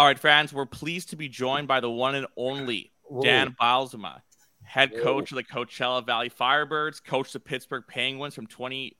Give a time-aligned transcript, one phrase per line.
[0.00, 2.90] All right, fans, we're pleased to be joined by the one and only.
[3.20, 4.22] Dan Bylsma,
[4.62, 5.38] head coach Whoa.
[5.38, 8.96] of the Coachella Valley Firebirds, coached the Pittsburgh Penguins from 28,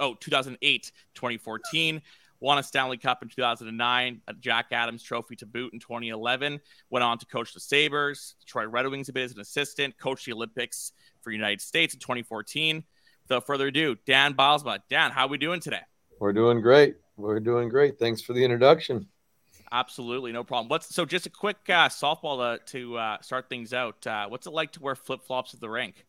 [0.00, 2.02] oh, 2008 2014,
[2.40, 6.60] won a Stanley Cup in 2009, a Jack Adams Trophy to boot in 2011,
[6.90, 10.26] went on to coach the Sabres, Detroit Red Wings a bit as an assistant, coached
[10.26, 10.90] the Olympics
[11.22, 12.82] for United States in 2014.
[13.28, 14.80] Without further ado, Dan Bylsma.
[14.88, 15.82] Dan, how are we doing today?
[16.18, 16.96] We're doing great.
[17.16, 18.00] We're doing great.
[18.00, 19.06] Thanks for the introduction.
[19.72, 20.68] Absolutely, no problem.
[20.68, 21.04] What's so?
[21.04, 24.04] Just a quick uh, softball to, to uh, start things out.
[24.04, 26.06] Uh, what's it like to wear flip flops at the rink?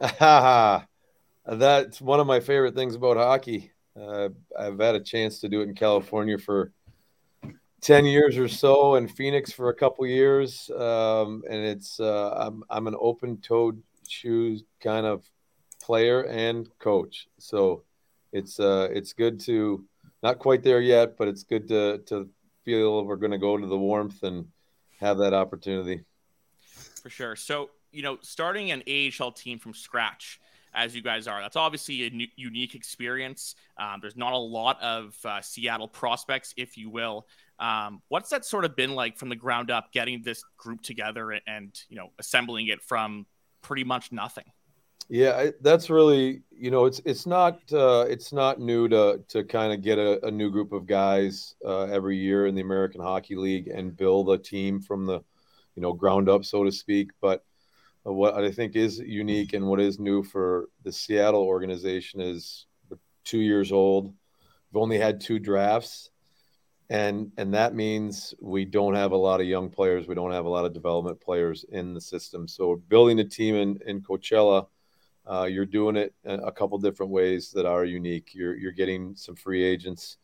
[1.46, 3.70] That's one of my favorite things about hockey.
[3.98, 6.72] Uh, I've had a chance to do it in California for
[7.80, 10.68] ten years or so, and Phoenix for a couple years.
[10.70, 15.24] Um, and it's uh, I'm I'm an open-toed shoes kind of
[15.80, 17.84] player and coach, so
[18.32, 19.84] it's uh, it's good to
[20.22, 22.28] not quite there yet, but it's good to to
[22.66, 24.48] feel we're going to go to the warmth and
[25.00, 26.02] have that opportunity.
[27.02, 27.36] For sure.
[27.36, 30.40] So, you know, starting an AHL team from scratch,
[30.74, 33.54] as you guys are, that's obviously a new, unique experience.
[33.78, 37.28] Um, there's not a lot of uh, Seattle prospects, if you will.
[37.58, 41.30] Um, what's that sort of been like from the ground up, getting this group together
[41.30, 43.26] and, and you know, assembling it from
[43.62, 44.44] pretty much nothing?
[45.08, 49.72] Yeah, that's really you know it's it's not uh, it's not new to to kind
[49.72, 53.36] of get a, a, new group of guys uh, every year in the American Hockey
[53.36, 55.20] League and build a team from the
[55.76, 57.10] you know ground up so to speak.
[57.20, 57.44] But
[58.04, 62.66] uh, what I think is unique and what is new for the Seattle organization is
[63.24, 64.12] two years old.
[64.72, 66.10] We've only had two drafts,
[66.90, 70.08] and and that means we don't have a lot of young players.
[70.08, 72.48] We don't have a lot of development players in the system.
[72.48, 74.66] So building a team in in Coachella
[75.30, 78.34] uh, you're doing it a couple different ways that are unique.
[78.34, 80.18] You're you're getting some free agents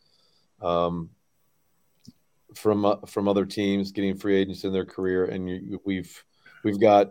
[0.60, 1.10] um,
[2.54, 6.24] from uh, from other teams, getting free agents in their career, and you, we've
[6.62, 7.10] we've got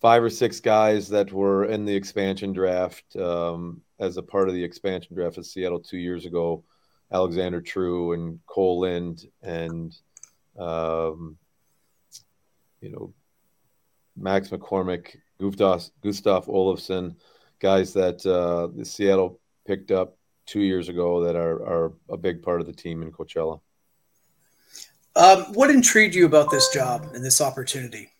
[0.00, 4.54] five or six guys that were in the expansion draft um, as a part of
[4.54, 6.64] the expansion draft at Seattle two years ago.
[7.12, 9.92] Alexander True and Cole Lind and
[10.56, 11.36] um,
[12.80, 13.12] you know
[14.16, 17.16] Max McCormick Gustav, Gustav Olofsson,
[17.58, 22.42] guys that uh, the Seattle picked up two years ago that are, are a big
[22.42, 23.60] part of the team in Coachella.
[25.16, 28.10] Um, what intrigued you about this job and this opportunity?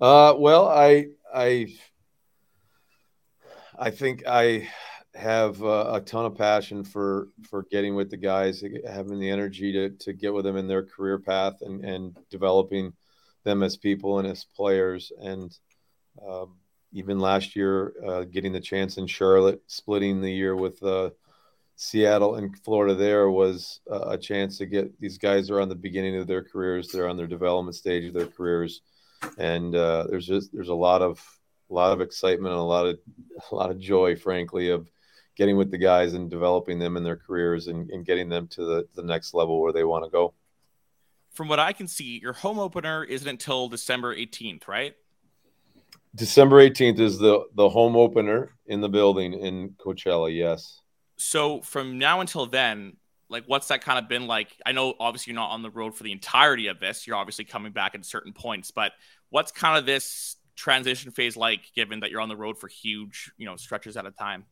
[0.00, 1.74] Uh, well, I I
[3.78, 4.68] I think I
[5.14, 9.72] have uh, a ton of passion for for getting with the guys, having the energy
[9.72, 12.92] to to get with them in their career path and and developing
[13.44, 15.12] them as people and as players.
[15.20, 15.56] And
[16.26, 16.56] um,
[16.92, 21.10] even last year, uh, getting the chance in Charlotte, splitting the year with uh,
[21.76, 26.16] Seattle and Florida, there was a chance to get these guys are on the beginning
[26.16, 26.88] of their careers.
[26.88, 28.82] They're on their development stage of their careers,
[29.38, 31.24] and uh, there's just there's a lot of
[31.70, 32.98] a lot of excitement and a lot of
[33.50, 34.90] a lot of joy, frankly, of
[35.36, 38.64] getting with the guys and developing them in their careers and, and getting them to
[38.64, 40.34] the, the next level where they want to go
[41.32, 44.94] from what I can see, your home opener isn't until December 18th, right?
[46.14, 50.80] December 18th is the the home opener in the building in Coachella, yes.
[51.16, 52.96] So from now until then,
[53.28, 54.48] like what's that kind of been like?
[54.66, 57.06] I know obviously you're not on the road for the entirety of this.
[57.06, 58.92] You're obviously coming back at certain points, but
[59.28, 63.30] what's kind of this transition phase like given that you're on the road for huge,
[63.38, 64.44] you know, stretches at a time?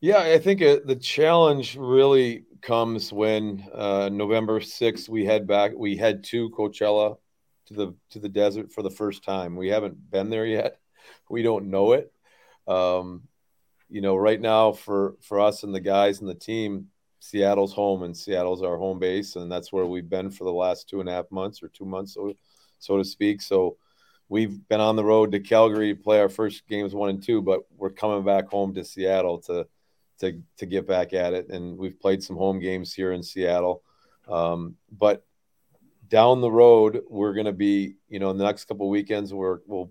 [0.00, 5.70] Yeah, I think uh, the challenge really comes when uh, November 6th we head back.
[5.74, 7.16] We head to Coachella
[7.66, 9.56] to the to the desert for the first time.
[9.56, 10.80] We haven't been there yet.
[11.30, 12.12] We don't know it.
[12.66, 13.22] Um,
[13.88, 16.88] you know, right now for for us and the guys and the team,
[17.20, 20.88] Seattle's home and Seattle's our home base, and that's where we've been for the last
[20.88, 22.34] two and a half months or two months, so
[22.80, 23.40] so to speak.
[23.40, 23.76] So
[24.28, 27.40] we've been on the road to Calgary to play our first games one and two,
[27.42, 29.68] but we're coming back home to Seattle to
[30.20, 31.48] to to get back at it.
[31.48, 33.82] And we've played some home games here in Seattle,
[34.28, 35.24] um, but
[36.08, 39.58] down the road we're going to be, you know, in the next couple weekends we're
[39.66, 39.90] we'll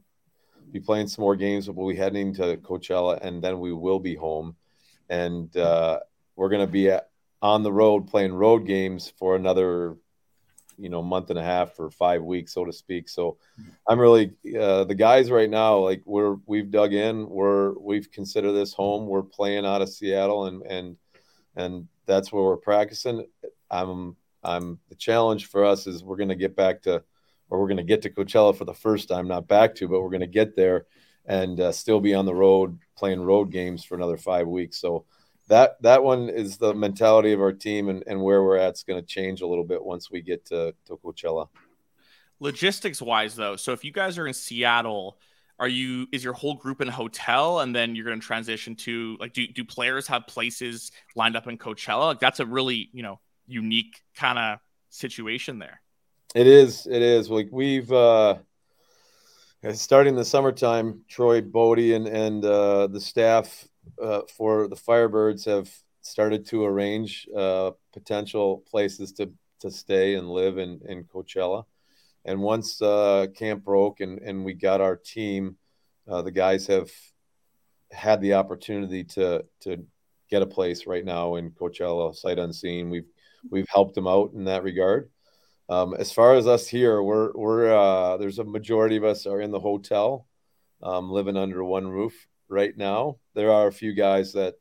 [0.72, 1.68] be playing some more games.
[1.68, 4.56] But we'll be heading to Coachella, and then we will be home,
[5.10, 6.00] and uh,
[6.36, 7.10] we're going to be at,
[7.42, 9.98] on the road playing road games for another
[10.78, 13.10] you know month and a half or five weeks so to speak.
[13.10, 13.38] So
[13.88, 17.30] i'm really uh, the guys right now like we're we've dug in.
[17.30, 19.08] We're we've considered this home.
[19.08, 20.98] We're playing out of seattle and and
[21.56, 23.26] and that's where we're practicing.
[23.70, 27.04] I'm i'm the challenge for us is we're going to get back to
[27.50, 30.02] or we're going to get to coachella for the first time not back to but
[30.02, 30.86] we're going to get there
[31.28, 34.78] and uh, still be on the road playing road games for another five weeks.
[34.78, 35.06] So
[35.48, 38.84] that that one is the mentality of our team and, and where we're at is
[38.84, 41.48] going to change a little bit once we get to, to Coachella.
[42.40, 45.18] Logistics wise, though, so if you guys are in Seattle,
[45.58, 48.76] are you is your whole group in a hotel and then you're going to transition
[48.76, 52.08] to like do do players have places lined up in Coachella?
[52.08, 54.60] Like that's a really you know unique kind of
[54.90, 55.82] situation there.
[56.34, 56.88] It is.
[56.88, 57.30] It is.
[57.30, 58.36] Like we've uh
[59.74, 63.66] starting the summertime, Troy Bodie and and uh, the staff
[64.02, 65.70] uh, for the Firebirds have
[66.02, 71.66] started to arrange uh, potential places to to stay and live in in Coachella.
[72.26, 75.58] And once uh, camp broke and and we got our team,
[76.08, 76.92] uh, the guys have
[77.92, 79.86] had the opportunity to to
[80.30, 82.90] get a place right now in Coachella, sight unseen.
[82.90, 83.10] We've
[83.50, 85.10] we've helped them out in that regard.
[85.68, 89.42] Um, as far as us here, we're we're uh, there's a majority of us are
[89.42, 90.28] in the hotel,
[90.84, 93.18] um, living under one roof right now.
[93.34, 94.56] There are a few guys that,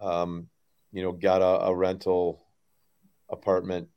[0.00, 0.48] um,
[0.92, 2.44] you know, got a, a rental
[3.28, 3.88] apartment,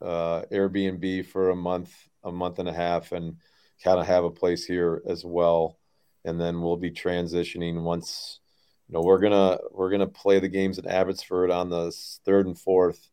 [0.00, 1.94] uh, Airbnb for a month,
[2.24, 3.36] a month and a half, and
[3.82, 5.78] kind of have a place here as well.
[6.24, 8.40] And then we'll be transitioning once,
[8.88, 11.92] you know, we're gonna we're gonna play the games in Abbotsford on the
[12.24, 13.10] third and fourth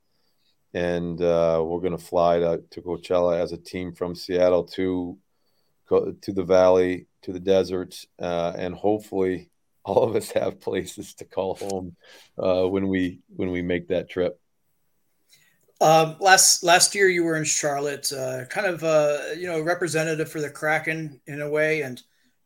[0.73, 5.17] and uh, we're to fly to, to Coachella as a team from Seattle to
[5.89, 9.49] to the valley, to the desert, uh, and hopefully
[9.87, 11.95] all of us have places to call home
[12.37, 14.39] uh, when we when we make that trip.
[15.79, 20.29] Um, last last year, you were in Charlotte, uh, kind of uh, you know representative
[20.29, 22.01] for the Kraken in a way, and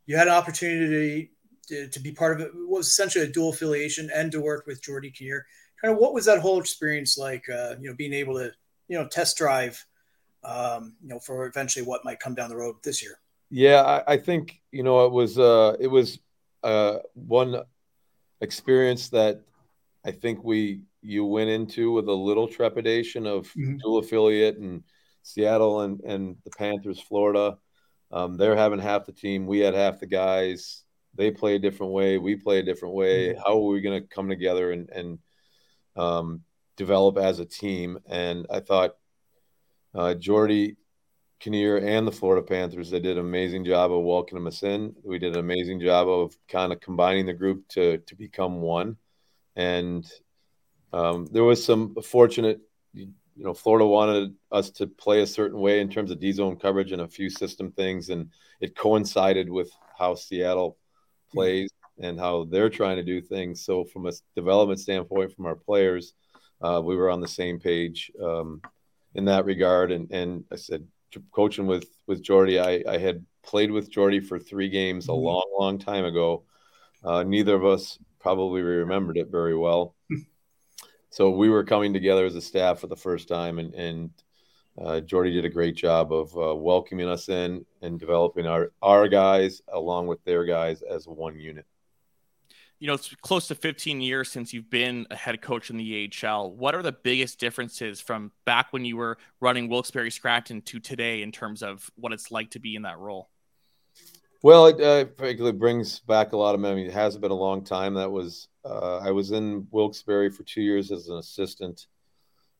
[0.06, 1.30] you had an opportunity
[1.68, 2.52] to, to be part of it.
[2.54, 2.68] it.
[2.68, 5.46] was essentially a dual affiliation and to work with Geordie Kinnear
[5.82, 7.48] kind of what was that whole experience like?
[7.48, 8.52] Uh, you know, being able to
[8.88, 9.84] you know test drive,
[10.44, 13.18] um, you know, for eventually what might come down the road this year.
[13.50, 16.18] Yeah, I, I think you know it was uh, it was
[16.62, 17.62] uh, one
[18.40, 19.42] experience that
[20.04, 23.76] I think we you went into with a little trepidation of mm-hmm.
[23.78, 24.82] dual affiliate and
[25.22, 27.58] Seattle and and the Panthers, Florida.
[28.10, 29.46] Um, they're having half the team.
[29.46, 30.84] We had half the guys.
[31.14, 32.18] They play a different way.
[32.18, 33.28] We play a different way.
[33.28, 33.40] Mm-hmm.
[33.40, 35.18] How are we going to come together and and
[35.96, 36.42] um,
[36.76, 37.98] develop as a team.
[38.06, 38.96] And I thought
[39.94, 40.76] uh, Geordie
[41.42, 44.94] Kinnear and the Florida Panthers, they did an amazing job of welcoming us in.
[45.02, 48.96] We did an amazing job of kind of combining the group to to become one.
[49.56, 50.08] And
[50.92, 52.60] um, there was some fortunate,
[52.94, 56.54] you know, Florida wanted us to play a certain way in terms of D zone
[56.54, 58.30] coverage and a few system things, and
[58.60, 60.78] it coincided with how Seattle
[61.32, 63.64] plays and how they're trying to do things.
[63.64, 66.14] So, from a development standpoint, from our players,
[66.60, 68.62] uh, we were on the same page um,
[69.16, 69.90] in that regard.
[69.90, 70.86] And and I said,
[71.32, 72.60] coaching with with Geordie.
[72.60, 75.24] I, I had played with Geordie for three games a mm-hmm.
[75.24, 76.44] long, long time ago.
[77.04, 79.94] Uh, neither of us probably remembered it very well.
[81.10, 84.10] so we were coming together as a staff for the first time, and and
[84.80, 89.08] uh, Geordie did a great job of uh, welcoming us in and developing our our
[89.08, 91.66] guys along with their guys as one unit
[92.82, 96.10] you know, it's close to 15 years since you've been a head coach in the
[96.24, 96.50] AHL.
[96.50, 101.22] What are the biggest differences from back when you were running Wilkes-Barre Scranton to today
[101.22, 103.30] in terms of what it's like to be in that role?
[104.42, 106.88] Well, it uh, brings back a lot of memories.
[106.88, 107.94] It has been a long time.
[107.94, 111.86] That was uh, I was in Wilkes-Barre for two years as an assistant,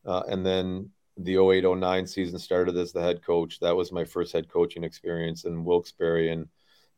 [0.07, 3.59] uh, and then the 0809 season started as the head coach.
[3.59, 6.47] That was my first head coaching experience in Wilkes-Barre, and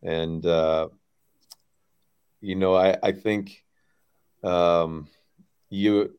[0.03, 0.89] and uh,
[2.45, 3.65] you know, I, I think
[4.43, 5.09] um,
[5.71, 6.15] you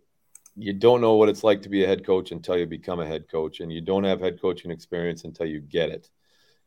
[0.57, 3.05] you don't know what it's like to be a head coach until you become a
[3.05, 6.09] head coach, and you don't have head coaching experience until you get it,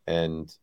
[0.07, 0.55] and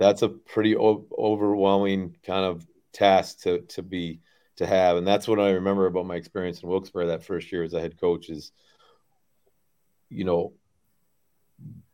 [0.00, 4.20] that's a pretty o- overwhelming kind of task to to be
[4.56, 7.62] to have, and that's what I remember about my experience in Wilkes-Barre that first year
[7.62, 8.50] as a head coach is,
[10.10, 10.54] you know,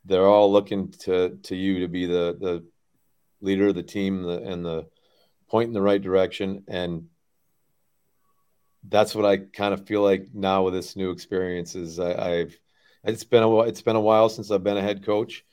[0.07, 2.65] they're all looking to to you to be the the
[3.43, 4.87] leader of the team and the
[5.49, 7.09] point in the right direction and
[8.87, 12.55] that's what I kind of feel like now with this new experience is I, have
[13.05, 15.45] it's been a it's been a while since I've been a head coach,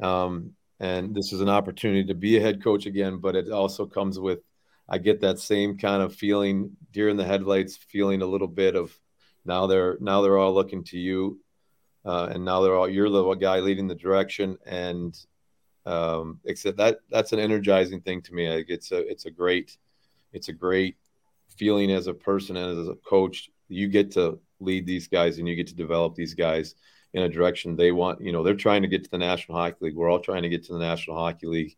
[0.00, 3.18] um, and this is an opportunity to be a head coach again.
[3.18, 4.40] But it also comes with
[4.88, 8.76] I get that same kind of feeling deer in the headlights, feeling a little bit
[8.76, 8.96] of
[9.44, 11.40] now they're now they're all looking to you,
[12.04, 15.16] uh, and now they're all you're the guy leading the direction, and
[15.86, 18.48] um, except that that's an energizing thing to me.
[18.48, 19.76] Like it's a it's a great
[20.32, 20.96] it's a great
[21.56, 23.50] feeling as a person and as a coach.
[23.68, 26.74] You get to lead these guys and you get to develop these guys
[27.12, 28.20] in a direction they want.
[28.20, 29.96] You know, they're trying to get to the National Hockey League.
[29.96, 31.76] We're all trying to get to the National Hockey League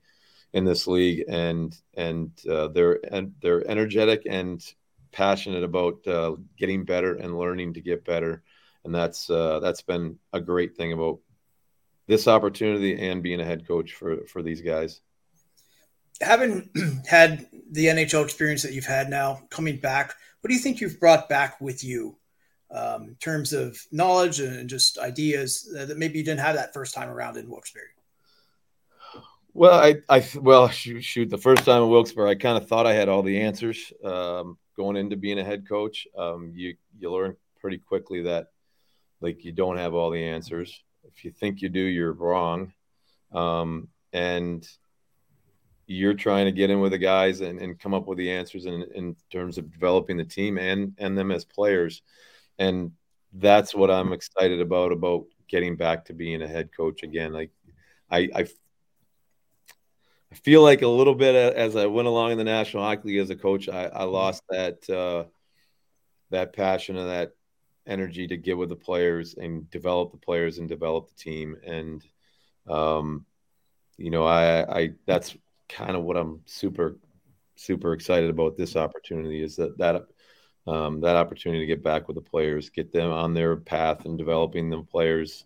[0.53, 4.65] in this league, and and uh, they're and they're energetic and
[5.13, 8.43] passionate about uh, getting better and learning to get better,
[8.85, 11.19] and that's uh, that's been a great thing about
[12.07, 15.01] this opportunity and being a head coach for for these guys.
[16.21, 16.71] Having
[17.07, 21.01] had the NHL experience that you've had now, coming back, what do you think you've
[21.01, 22.17] brought back with you
[22.71, 26.95] um, in terms of knowledge and just ideas that maybe you didn't have that first
[26.95, 27.85] time around in Wilkes-Barre?
[29.55, 32.87] Well, I, I, well, shoot, shoot, the first time in Wilkes-Barre, I kind of thought
[32.87, 36.07] I had all the answers um, going into being a head coach.
[36.17, 38.49] Um, you, you learn pretty quickly that
[39.21, 40.83] like you don't have all the answers.
[41.17, 42.73] If you think you do, you're wrong.
[43.33, 44.67] Um, and
[45.87, 48.67] you're trying to get in with the guys and, and come up with the answers
[48.67, 52.03] in, in terms of developing the team and, and them as players
[52.59, 52.93] and
[53.33, 57.33] that's what I'm excited about about getting back to being a head coach again.
[57.33, 57.51] Like
[58.11, 58.47] I, I,
[60.33, 63.19] I feel like a little bit as I went along in the National Hockey League
[63.19, 65.25] as a coach, I, I lost that uh,
[66.31, 67.33] that passion and that
[67.87, 71.57] energy to get with the players and develop the players and develop the team.
[71.65, 72.05] And
[72.69, 73.25] um,
[73.97, 75.37] you know, I, I that's
[75.69, 76.99] kind of what I'm super
[77.57, 80.07] super excited about this opportunity is that that
[80.67, 84.19] um, that opportunity to get back with the players, get them on their path and
[84.19, 85.45] developing the players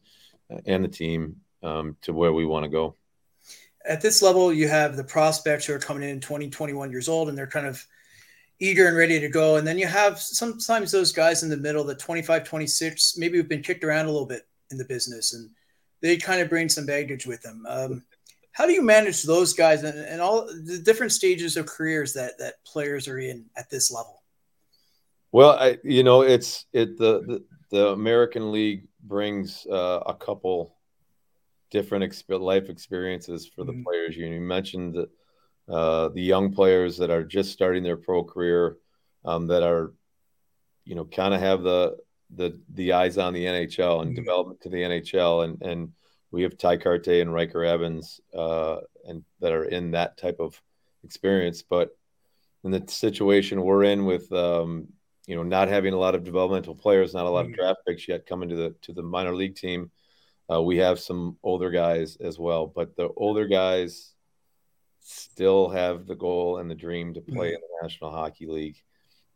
[0.64, 2.97] and the team um, to where we want to go.
[3.85, 7.28] At this level, you have the prospects who are coming in 20, 21 years old,
[7.28, 7.87] and they're kind of
[8.60, 9.56] eager and ready to go.
[9.56, 13.48] And then you have sometimes those guys in the middle, the 25, 26, maybe have
[13.48, 15.50] been kicked around a little bit in the business, and
[16.00, 17.64] they kind of bring some baggage with them.
[17.68, 18.04] Um,
[18.52, 22.38] how do you manage those guys and, and all the different stages of careers that
[22.38, 24.22] that players are in at this level?
[25.32, 30.76] Well, I, you know, it's it the the, the American League brings uh, a couple
[31.70, 33.84] different exp- life experiences for the mm-hmm.
[33.84, 34.16] players.
[34.16, 35.08] You, you mentioned the,
[35.70, 38.76] uh, the young players that are just starting their pro career,
[39.24, 39.92] um, that are,
[40.84, 41.96] you know, kind of have the
[42.34, 44.14] the the eyes on the NHL and mm-hmm.
[44.14, 45.92] development to the NHL, and and
[46.30, 50.60] we have Tye Kartye and Ryker Evans, uh, and that are in that type of
[51.04, 51.96] experience, but
[52.62, 54.88] in the situation we're in with um,
[55.30, 57.60] you know, not having a lot of developmental players, not a lot of mm-hmm.
[57.60, 59.90] draft picks yet coming to the to the minor league team.
[60.52, 64.12] Uh, we have some older guys as well, but the older guys
[65.00, 67.54] still have the goal and the dream to play mm-hmm.
[67.57, 68.83] in the National Hockey League,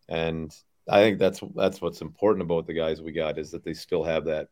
[0.09, 0.55] and
[0.89, 4.05] I think that's that's what's important about the guys we got is that they still
[4.05, 4.49] have that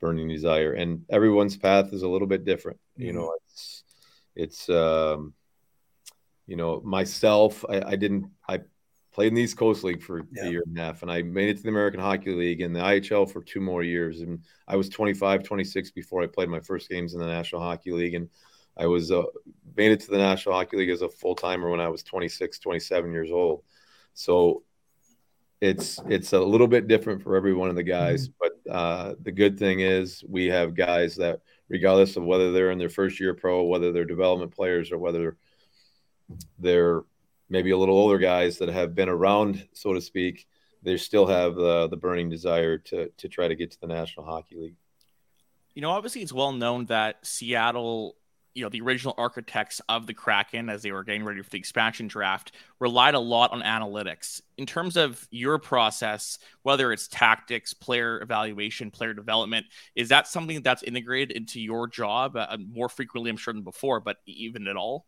[0.00, 2.78] burning desire, and everyone's path is a little bit different.
[2.98, 3.06] Mm-hmm.
[3.06, 3.84] You know, it's
[4.34, 5.34] it's um,
[6.46, 7.64] you know myself.
[7.68, 8.60] I, I didn't I
[9.12, 10.44] played in the East Coast League for yeah.
[10.44, 12.74] a year and a half, and I made it to the American Hockey League and
[12.74, 14.20] the IHL for two more years.
[14.20, 17.92] And I was 25, 26 before I played my first games in the National Hockey
[17.92, 18.14] League.
[18.14, 18.28] And
[18.76, 19.22] I was uh,
[19.76, 22.58] made it to the National Hockey League as a full timer when I was 26,
[22.58, 23.62] 27 years old.
[24.14, 24.62] So
[25.60, 28.28] it's it's a little bit different for every one of the guys.
[28.28, 28.48] Mm-hmm.
[28.64, 32.78] But uh, the good thing is we have guys that, regardless of whether they're in
[32.78, 35.36] their first year pro, whether they're development players, or whether
[36.58, 37.02] they're
[37.48, 40.46] maybe a little older guys that have been around, so to speak,
[40.82, 44.24] they still have the the burning desire to to try to get to the National
[44.24, 44.76] Hockey League.
[45.74, 48.16] You know, obviously, it's well known that Seattle,
[48.54, 51.58] you know, the original architects of the Kraken, as they were getting ready for the
[51.58, 54.40] expansion draft, relied a lot on analytics.
[54.58, 60.62] In terms of your process, whether it's tactics, player evaluation, player development, is that something
[60.62, 64.76] that's integrated into your job uh, more frequently, I'm sure, than before, but even at
[64.76, 65.06] all?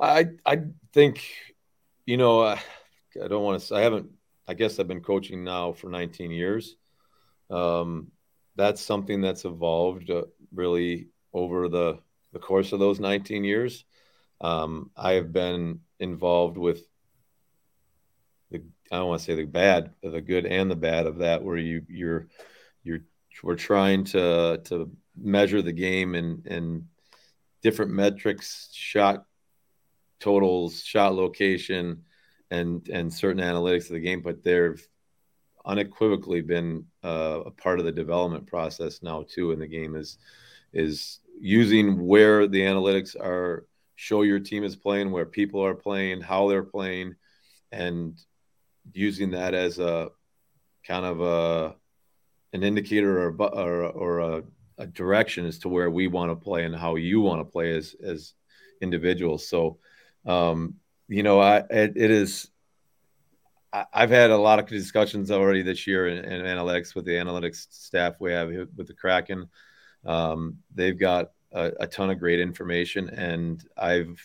[0.00, 0.62] I I
[0.92, 1.22] think,
[2.06, 2.60] you know, I,
[3.22, 3.74] I don't want to.
[3.76, 4.10] I haven't.
[4.48, 6.74] I guess I've been coaching now for 19 years.
[7.50, 8.10] Um,
[8.56, 11.98] that's something that's evolved uh, really over the
[12.32, 13.84] the course of those 19 years.
[14.40, 16.82] Um, I have been involved with
[18.50, 21.42] the I don't want to say the bad, the good and the bad of that,
[21.42, 22.28] where you you're
[22.82, 23.00] you're
[23.42, 26.86] we're trying to to measure the game and and
[27.62, 29.26] different metrics, shot
[30.18, 32.04] totals, shot location,
[32.50, 34.86] and and certain analytics of the game, but they've
[35.66, 40.16] unequivocally been uh, a part of the development process now too in the game is
[40.72, 46.20] is using where the analytics are show your team is playing where people are playing
[46.20, 47.14] how they're playing
[47.72, 48.18] and
[48.92, 50.08] using that as a
[50.86, 51.74] kind of a
[52.52, 54.42] an indicator or or, or a,
[54.78, 57.76] a direction as to where we want to play and how you want to play
[57.76, 58.34] as as
[58.80, 59.78] individuals so
[60.26, 60.74] um,
[61.08, 62.48] you know, I it, it is.
[63.72, 67.12] I, have had a lot of discussions already this year in, in, analytics with the
[67.12, 69.48] analytics staff we have with the Kraken.
[70.04, 74.20] Um, they've got a, a, ton of great information, and I've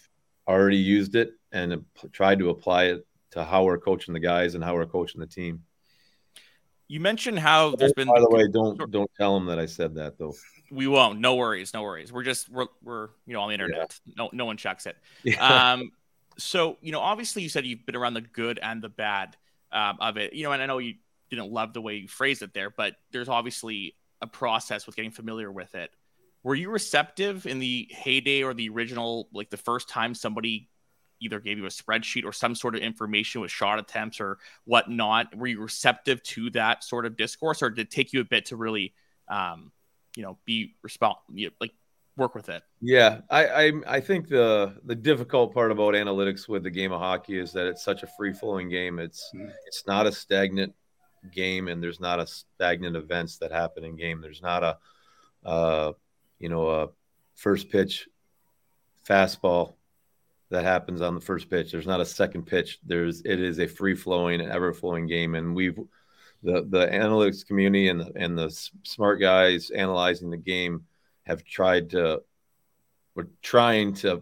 [0.48, 4.64] already used it and tried to apply it to how we're coaching the guys and
[4.64, 5.64] how we're coaching the team.
[6.88, 8.08] You mentioned how there's been.
[8.08, 10.34] By the way, don't don't tell them that I said that though.
[10.70, 11.20] We won't.
[11.20, 11.74] No worries.
[11.74, 12.14] No worries.
[12.14, 14.00] We're just we're we're you know on the internet.
[14.06, 14.14] Yeah.
[14.18, 14.96] No no one checks it.
[15.24, 15.74] Yeah.
[15.74, 15.92] Um.
[16.38, 19.36] So you know, obviously, you said you've been around the good and the bad
[19.72, 20.34] um, of it.
[20.34, 20.96] You know, and I know you
[21.32, 25.12] didn't love the way you phrased it there, but there's obviously a process with getting
[25.12, 25.92] familiar with it.
[26.44, 30.70] Were you receptive in the heyday or the original, like the first time somebody
[31.20, 35.36] either gave you a spreadsheet or some sort of information with shot attempts or whatnot.
[35.36, 38.46] Were you receptive to that sort of discourse, or did it take you a bit
[38.48, 38.94] to really,
[39.28, 39.72] um,
[40.16, 41.72] you know, be respond, you know, like
[42.18, 42.64] work with it?
[42.82, 47.00] Yeah, I, I, I think the the difficult part about analytics with the game of
[47.00, 49.00] hockey is that it's such a free flowing game.
[49.00, 49.52] It's mm.
[49.66, 50.74] it's not a stagnant
[51.32, 54.22] game, and there's not a stagnant events that happen in game.
[54.22, 54.78] There's not a,
[55.46, 55.94] uh,
[56.40, 56.90] you know, a
[57.36, 58.08] first pitch
[59.08, 59.74] fastball
[60.50, 61.72] that happens on the first pitch.
[61.72, 62.80] There's not a second pitch.
[62.86, 65.80] There's it is a free flowing, and ever flowing game, and we've
[66.44, 68.50] the the analytics community and the, and the
[68.84, 70.86] smart guys analyzing the game
[71.24, 72.22] have tried to
[73.16, 74.22] we're trying to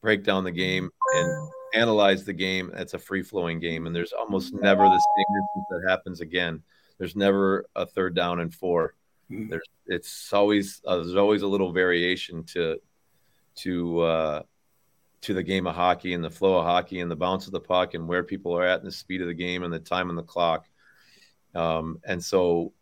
[0.00, 2.70] break down the game and analyze the game.
[2.74, 6.62] It's a free flowing game, and there's almost never the same that happens again.
[6.98, 8.94] There's never a third down and four.
[9.30, 9.50] Mm-hmm.
[9.50, 12.80] There's it's always uh, there's always a little variation to
[13.56, 14.42] to uh,
[15.22, 17.60] to the game of hockey and the flow of hockey and the bounce of the
[17.60, 20.10] puck and where people are at and the speed of the game and the time
[20.10, 20.66] on the clock.
[21.54, 22.72] Um, and so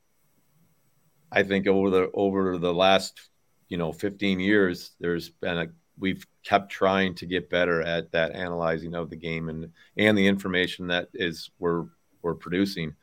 [1.33, 3.21] I think over the over the last
[3.69, 5.67] you know 15 years, there's been a
[5.99, 10.27] we've kept trying to get better at that analyzing of the game and and the
[10.27, 11.87] information that is we're
[12.23, 12.95] we're producing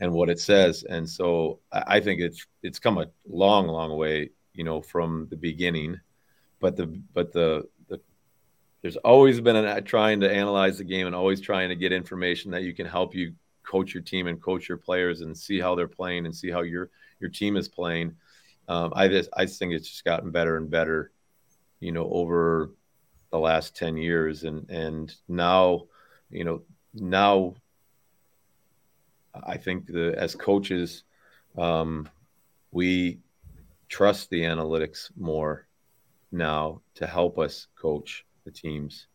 [0.00, 0.84] and what it says.
[0.88, 5.36] And so I think it's it's come a long, long way, you know, from the
[5.36, 6.00] beginning.
[6.60, 7.68] But the but the
[8.82, 12.50] there's always been a trying to analyze the game and always trying to get information
[12.52, 15.74] that you can help you coach your team and coach your players and see how
[15.74, 18.14] they're playing and see how your your team is playing.
[18.68, 21.12] Um, I just I think it's just gotten better and better,
[21.80, 22.70] you know, over
[23.30, 25.86] the last ten years, and and now,
[26.30, 26.62] you know,
[26.94, 27.54] now
[29.34, 31.04] I think the as coaches,
[31.56, 32.08] um,
[32.72, 33.20] we
[33.88, 35.66] trust the analytics more
[36.32, 39.06] now to help us coach the teams.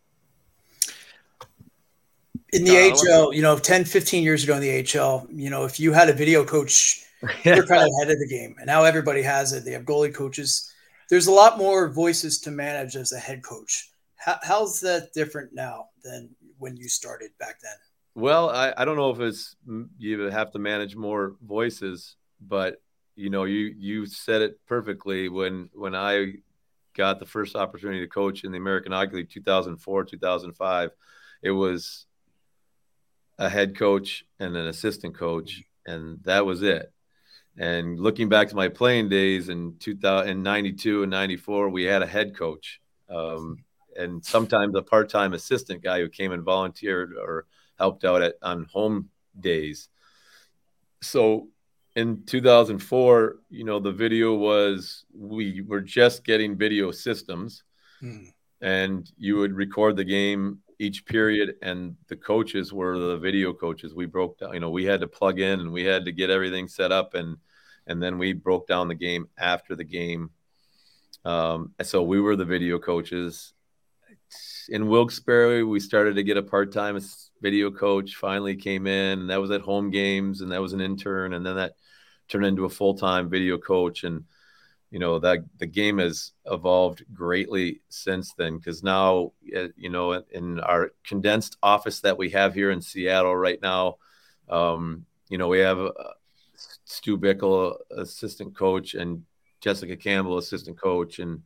[2.54, 5.66] In the uh, HL, you know, 10, 15 years ago in the HL, you know,
[5.66, 7.04] if you had a video coach,
[7.44, 8.56] you're kind of ahead of the game.
[8.60, 9.66] And now everybody has it.
[9.66, 10.72] They have goalie coaches.
[11.10, 13.90] There's a lot more voices to manage as a head coach.
[14.16, 17.76] How, how's that different now than when you started back then?
[18.16, 19.56] Well, I, I don't know if it's
[19.98, 22.82] you have to manage more voices, but
[23.16, 26.34] you know, you you said it perfectly when when I
[26.96, 30.92] got the first opportunity to coach in the American Hockey League 2004, 2005,
[31.44, 32.06] it was
[33.38, 36.92] a head coach and an assistant coach, and that was it.
[37.58, 42.36] And looking back to my playing days in 2092 and 94, we had a head
[42.36, 43.64] coach um,
[43.96, 47.46] and sometimes a part time assistant guy who came and volunteered or
[47.78, 49.90] helped out at on home days.
[51.02, 51.50] So
[51.96, 57.64] in 2004, you know, the video was we were just getting video systems,
[58.02, 58.34] mm.
[58.62, 63.94] and you would record the game each period, and the coaches were the video coaches.
[63.94, 66.30] We broke down, you know, we had to plug in and we had to get
[66.30, 67.38] everything set up, and
[67.88, 70.32] and then we broke down the game after the game.
[71.24, 73.54] Um, so we were the video coaches.
[74.70, 77.00] In Wilkes-Barre, we started to get a part-time
[77.42, 78.16] video coach.
[78.16, 81.46] Finally, came in, and that was at home games, and that was an intern, and
[81.46, 81.74] then that
[82.28, 84.26] turned into a full-time video coach and
[84.96, 90.24] you know that the game has evolved greatly since then because now uh, you know
[90.32, 93.98] in our condensed office that we have here in seattle right now
[94.48, 95.92] um, you know we have uh,
[96.86, 99.22] stu bickel assistant coach and
[99.60, 101.42] jessica campbell assistant coach and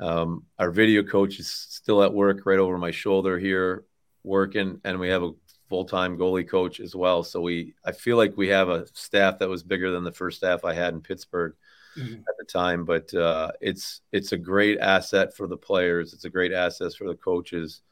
[0.00, 3.84] um, our video coach is still at work right over my shoulder here
[4.24, 5.32] working and we have a
[5.68, 7.22] full-time goalie coach as well.
[7.22, 10.36] So we, I feel like we have a staff that was bigger than the first
[10.36, 11.54] staff I had in Pittsburgh
[11.96, 12.14] mm-hmm.
[12.14, 12.84] at the time.
[12.84, 16.12] But uh, it's it's a great asset for the players.
[16.12, 17.82] It's a great asset for the coaches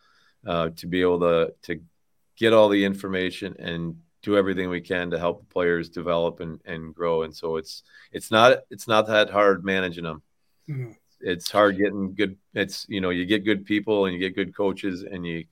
[0.46, 1.80] uh, to be able to to
[2.36, 6.60] get all the information and do everything we can to help the players develop and,
[6.64, 7.22] and grow.
[7.22, 7.82] And so it's
[8.12, 10.22] it's not it's not that hard managing them.
[10.68, 10.92] Mm-hmm.
[11.20, 12.36] It's hard getting good.
[12.54, 15.44] It's you know you get good people and you get good coaches and you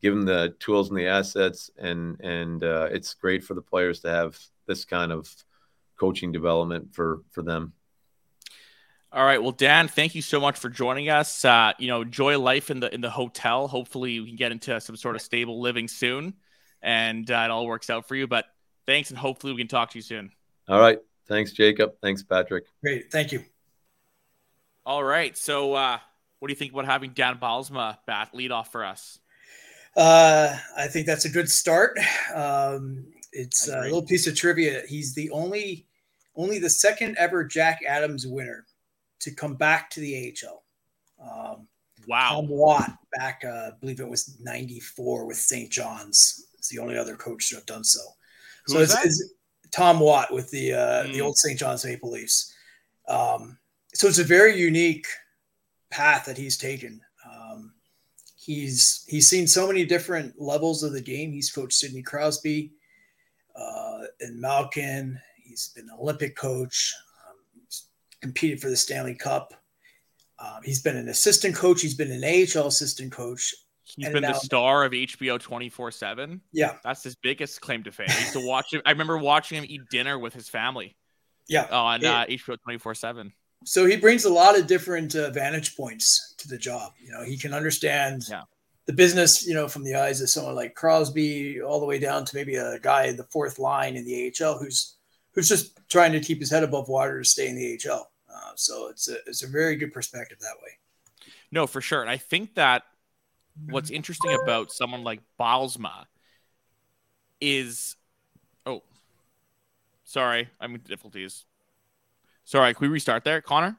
[0.00, 4.00] give them the tools and the assets, and and uh, it's great for the players
[4.00, 5.32] to have this kind of
[5.98, 7.72] coaching development for for them.
[9.12, 9.42] All right.
[9.42, 11.44] Well, Dan, thank you so much for joining us.
[11.44, 13.66] Uh, you know, enjoy life in the in the hotel.
[13.66, 16.34] Hopefully, we can get into some sort of stable living soon.
[16.82, 18.26] and uh, it all works out for you.
[18.26, 18.46] But
[18.86, 20.30] thanks, and hopefully we can talk to you soon.
[20.68, 20.98] All right.
[21.26, 21.94] Thanks, Jacob.
[22.02, 22.64] Thanks, Patrick.
[22.82, 23.10] Great.
[23.10, 23.44] Thank you.
[24.86, 25.36] All right.
[25.36, 25.98] So, uh,
[26.38, 29.18] what do you think about having Dan Bylsma bat lead off for us?
[29.96, 31.98] Uh, I think that's a good start.
[32.34, 34.82] Um, it's a little piece of trivia.
[34.88, 35.86] He's the only,
[36.36, 38.64] only the second ever Jack Adams winner
[39.20, 40.62] to come back to the AHL.
[41.22, 41.68] Um,
[42.08, 42.30] wow.
[42.36, 45.70] Tom Watt back, uh, I believe it was 94 with St.
[45.70, 46.46] John's.
[46.58, 48.00] It's the only other coach to have done so.
[48.66, 49.04] Who so it's, that?
[49.04, 49.32] it's
[49.70, 51.12] Tom Watt with the uh, Mm.
[51.12, 51.58] the old St.
[51.58, 52.54] John's Maple Leafs.
[53.08, 53.58] Um,
[53.94, 55.06] so it's a very unique
[55.90, 57.00] path that he's taken.
[57.30, 57.72] Um,
[58.36, 61.32] he's he's seen so many different levels of the game.
[61.32, 62.72] He's coached Sidney Crosby
[63.56, 65.18] uh, and Malkin.
[65.42, 66.94] He's been an Olympic coach.
[68.22, 69.54] Competed for the Stanley Cup.
[70.38, 71.82] Um, he's been an assistant coach.
[71.82, 73.54] He's been an AHL assistant coach.
[73.84, 76.40] He's been now- the star of HBO 24 7.
[76.52, 78.06] Yeah, That's his biggest claim to fame.
[78.10, 78.82] I used to watch him.
[78.86, 80.96] I remember watching him eat dinner with his family
[81.48, 81.66] yeah.
[81.70, 83.32] on uh, HBO 24 7.
[83.64, 86.92] so he brings a lot of different uh, vantage points to the job.
[87.04, 88.42] You know, he can understand Yeah.
[88.86, 92.24] the business, you know, from the eyes of someone like Crosby, all the way down
[92.24, 94.94] to maybe a guy in the fourth line in the AHL who's
[95.32, 98.10] who's just trying to keep his head above water to stay in the AHL.
[98.32, 100.72] Uh, so it's a it's a very good perspective that way.
[101.50, 102.00] No, for sure.
[102.00, 102.84] And I think that
[103.68, 106.06] what's interesting about someone like Bylsma
[107.40, 107.96] is
[108.66, 108.82] oh
[110.04, 111.44] sorry, I'm in difficulties.
[112.44, 113.76] Sorry, can we restart there, Connor?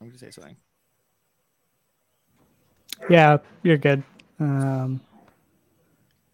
[0.00, 0.56] I'm gonna say something.
[3.08, 4.02] Yeah, you're good.
[4.38, 5.00] Um,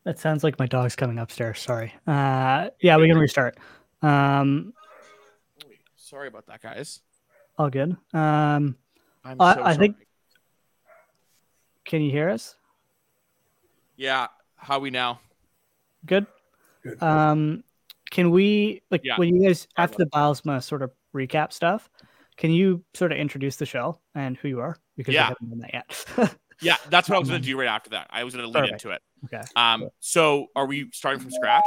[0.04, 1.60] that sounds like my dog's coming upstairs.
[1.60, 1.92] Sorry.
[2.06, 3.58] Uh, yeah, we can restart.
[4.06, 4.72] Um,
[5.96, 7.00] Sorry about that, guys.
[7.58, 7.96] all good.
[8.14, 8.76] Um,
[9.24, 10.06] I'm I- so I think- sorry.
[11.84, 12.56] can you hear us?
[13.96, 15.20] Yeah, how we now?
[16.04, 16.26] Good.
[16.82, 17.02] Good.
[17.02, 17.64] Um,
[18.10, 19.16] can we like Yeah.
[19.16, 21.88] when you guys after the Bylsma sort of recap stuff?
[22.36, 25.30] Can you sort of introduce the show and who you are because Yeah.
[25.30, 26.38] we haven't done that yet?
[26.62, 28.06] Yeah, that's what I was gonna Um, do right after that.
[28.08, 28.72] I was gonna lead perfect.
[28.84, 29.02] into it.
[29.26, 29.42] okay.
[29.56, 31.64] Um, so are we starting from scratch?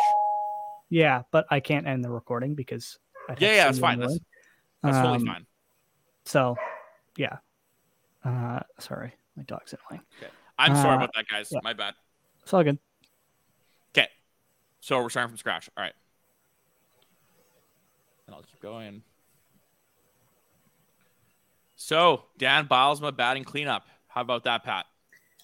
[0.90, 2.98] Yeah, but I can't end the recording because
[3.30, 4.00] I'd Yeah, yeah, that's fine.
[4.00, 4.18] That's
[4.84, 5.46] totally Um, fine.
[6.26, 6.56] So,
[7.16, 7.38] yeah.
[8.24, 10.06] Uh, sorry, my dog's in annoying.
[10.58, 11.50] I'm sorry uh, about that, guys.
[11.52, 11.60] yeah.
[11.64, 11.94] My bad.
[12.44, 12.80] It's all good.
[13.96, 14.08] Okay.
[14.82, 15.70] So we're starting from scratch.
[15.78, 15.94] All right.
[18.28, 19.04] And I'll keep going.
[21.76, 23.88] So Dan Bylsma batting cleanup.
[24.08, 24.86] How about that, Pat?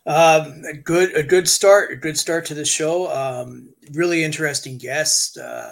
[0.08, 3.12] Um, a good, a good start, a good start to the show.
[3.12, 5.38] Um, really interesting guest.
[5.38, 5.72] Uh,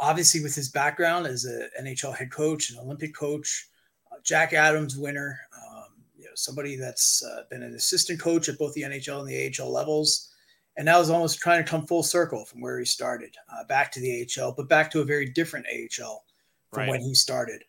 [0.00, 3.68] obviously, with his background as an NHL head coach, an Olympic coach,
[4.10, 5.84] uh, Jack Adams winner, um,
[6.18, 9.54] you know, somebody that's uh, been an assistant coach at both the NHL and the
[9.62, 10.32] AHL levels,
[10.76, 13.92] and now is almost trying to come full circle from where he started, uh, back
[13.92, 16.24] to the AHL, but back to a very different AHL
[16.72, 16.88] from Right.
[16.90, 17.62] when he started.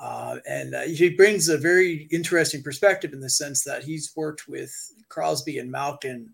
[0.00, 4.48] Uh, and uh, he brings a very interesting perspective in the sense that he's worked
[4.48, 4.72] with
[5.10, 6.30] Crosby and Malkin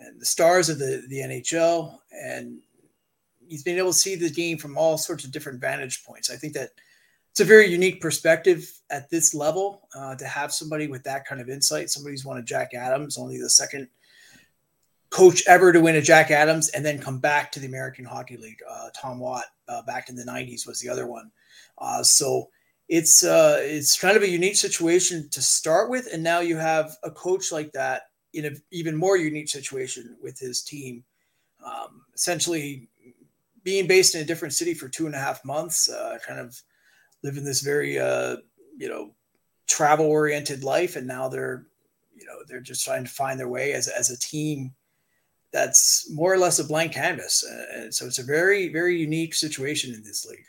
[0.00, 2.58] and the stars of the, the NHL, and
[3.48, 6.30] he's been able to see the game from all sorts of different vantage points.
[6.30, 6.70] I think that
[7.30, 11.40] it's a very unique perspective at this level uh, to have somebody with that kind
[11.40, 11.90] of insight.
[11.90, 13.86] Somebody who's won a Jack Adams, only the second
[15.10, 18.36] coach ever to win a Jack Adams, and then come back to the American Hockey
[18.36, 18.60] League.
[18.68, 21.30] Uh, Tom Watt uh, back in the '90s was the other one.
[21.78, 22.48] Uh, so
[22.88, 26.96] it's uh, it's kind of a unique situation to start with, and now you have
[27.02, 31.02] a coach like that in an even more unique situation with his team,
[31.64, 32.88] um, essentially
[33.64, 36.60] being based in a different city for two and a half months, uh, kind of
[37.24, 38.36] living this very uh,
[38.76, 39.10] you know
[39.66, 41.66] travel oriented life, and now they're
[42.14, 44.72] you know they're just trying to find their way as as a team
[45.52, 49.34] that's more or less a blank canvas, uh, and so it's a very very unique
[49.34, 50.46] situation in this league.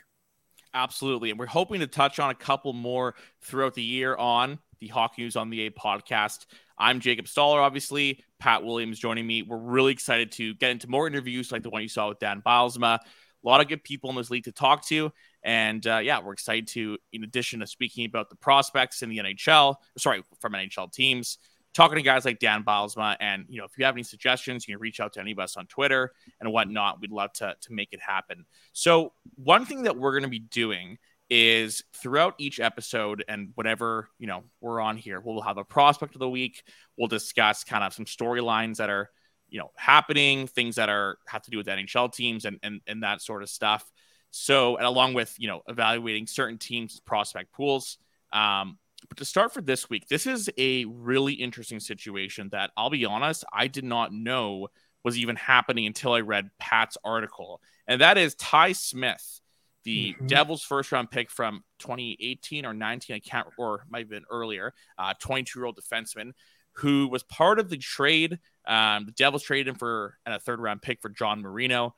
[0.74, 1.30] Absolutely.
[1.30, 5.22] And we're hoping to touch on a couple more throughout the year on the Hockey
[5.22, 6.46] News on the A podcast.
[6.78, 8.22] I'm Jacob Stoller, obviously.
[8.38, 9.42] Pat Williams joining me.
[9.42, 12.42] We're really excited to get into more interviews like the one you saw with Dan
[12.44, 12.98] Bylsma.
[12.98, 15.12] A lot of good people in this league to talk to.
[15.42, 19.18] And uh, yeah, we're excited to, in addition to speaking about the prospects in the
[19.18, 21.38] NHL, sorry, from NHL teams,
[21.78, 23.16] talking to guys like Dan Bylsma.
[23.20, 25.38] And, you know, if you have any suggestions, you can reach out to any of
[25.38, 27.00] us on Twitter and whatnot.
[27.00, 28.44] We'd love to, to make it happen.
[28.72, 30.98] So, one thing that we're going to be doing
[31.30, 36.16] is throughout each episode and whatever, you know, we're on here, we'll have a prospect
[36.16, 36.64] of the week.
[36.96, 39.08] We'll discuss kind of some storylines that are,
[39.48, 43.04] you know, happening, things that are have to do with NHL teams and and, and
[43.04, 43.88] that sort of stuff.
[44.32, 47.98] So, and along with, you know, evaluating certain teams' prospect pools.
[48.32, 52.90] Um, but to start for this week, this is a really interesting situation that I'll
[52.90, 54.68] be honest, I did not know
[55.04, 59.40] was even happening until I read Pat's article, and that is Ty Smith,
[59.84, 60.26] the mm-hmm.
[60.26, 64.74] Devils' first round pick from 2018 or 19, I can't, or might have been earlier,
[65.20, 66.32] 22 uh, year old defenseman
[66.78, 68.38] who was part of the trade.
[68.66, 71.96] Um, the Devils traded him for and a third round pick for John Marino.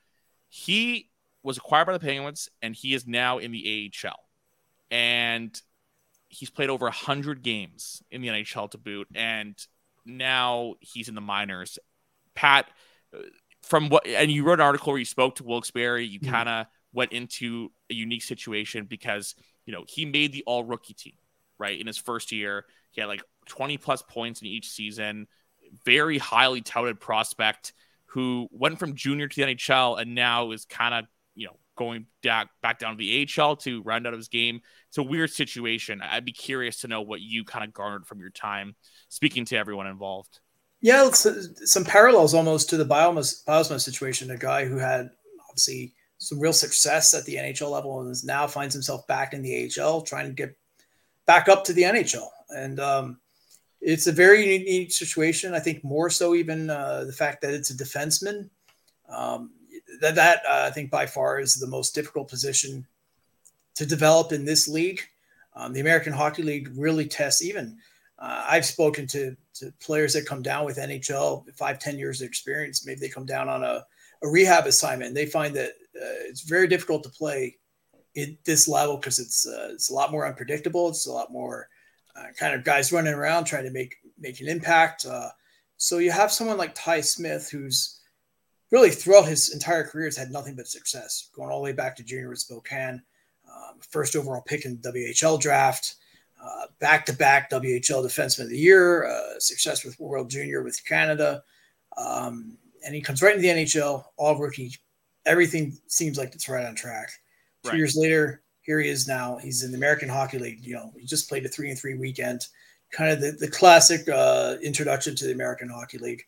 [0.48, 1.10] He
[1.42, 4.18] was acquired by the Penguins and he is now in the AHL.
[4.90, 5.60] And
[6.30, 9.08] he's played over 100 games in the NHL to boot.
[9.14, 9.54] And
[10.06, 11.78] now he's in the minors.
[12.34, 12.70] Pat,
[13.62, 16.30] from what, and you wrote an article where you spoke to Wilkes-Barre, you mm-hmm.
[16.30, 19.34] kind of went into a unique situation because,
[19.66, 21.14] you know, he made the all rookie team,
[21.58, 21.78] right?
[21.78, 25.26] In his first year, he had like 20 plus points in each season,
[25.84, 27.72] very highly touted prospect
[28.06, 31.04] who went from junior to the NHL and now is kind of,
[31.80, 34.60] going back, back down to the AHL to round out his game.
[34.88, 36.02] It's a weird situation.
[36.02, 38.76] I'd be curious to know what you kind of garnered from your time
[39.08, 40.40] speaking to everyone involved.
[40.82, 44.30] Yeah, uh, some parallels almost to the Bylsma, situation.
[44.30, 45.08] A guy who had
[45.48, 49.40] obviously some real success at the NHL level and is now finds himself back in
[49.40, 50.54] the AHL, trying to get
[51.26, 52.28] back up to the NHL.
[52.50, 53.20] And um,
[53.80, 55.54] it's a very unique situation.
[55.54, 58.50] I think more so even uh, the fact that it's a defenseman.
[59.08, 59.52] Um,
[60.00, 62.87] that that uh, I think by far is the most difficult position
[63.74, 65.00] to develop in this league.
[65.55, 67.79] Um, the American Hockey League really tests even.
[68.18, 72.29] Uh, I've spoken to, to players that come down with NHL five, 10 years of
[72.29, 72.87] experience.
[72.87, 73.85] Maybe they come down on a,
[74.22, 75.14] a rehab assignment.
[75.14, 77.57] They find that uh, it's very difficult to play
[78.16, 80.88] at this level because it's uh, it's a lot more unpredictable.
[80.88, 81.68] It's a lot more
[82.16, 85.07] uh, kind of guys running around trying to make make an impact.
[85.07, 85.31] Uh,
[85.76, 87.99] so you have someone like Ty Smith, who's
[88.70, 91.96] really throughout his entire career has had nothing but success, going all the way back
[91.96, 93.02] to junior with Spokane,
[93.48, 95.96] um, first overall pick in the WHL draft,
[96.80, 101.42] back to back WHL Defenseman of the Year, uh, success with World Junior with Canada,
[101.96, 104.74] um, and he comes right into the NHL, all rookie.
[105.26, 107.11] Everything seems like it's right on track.
[107.62, 107.78] Two right.
[107.78, 109.37] years later, here he is now.
[109.37, 110.64] He's in the American Hockey League.
[110.64, 112.46] You know, he just played a three and three weekend,
[112.90, 116.24] kind of the, the classic uh, introduction to the American Hockey League.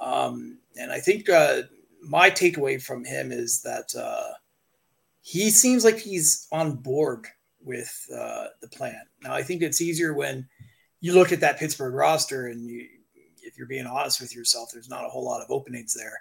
[0.00, 1.62] Um, and I think uh,
[2.02, 4.32] my takeaway from him is that uh,
[5.20, 7.26] he seems like he's on board
[7.62, 9.02] with uh, the plan.
[9.22, 10.48] Now, I think it's easier when
[11.00, 12.86] you look at that Pittsburgh roster and you,
[13.42, 16.18] if you're being honest with yourself, there's not a whole lot of openings there.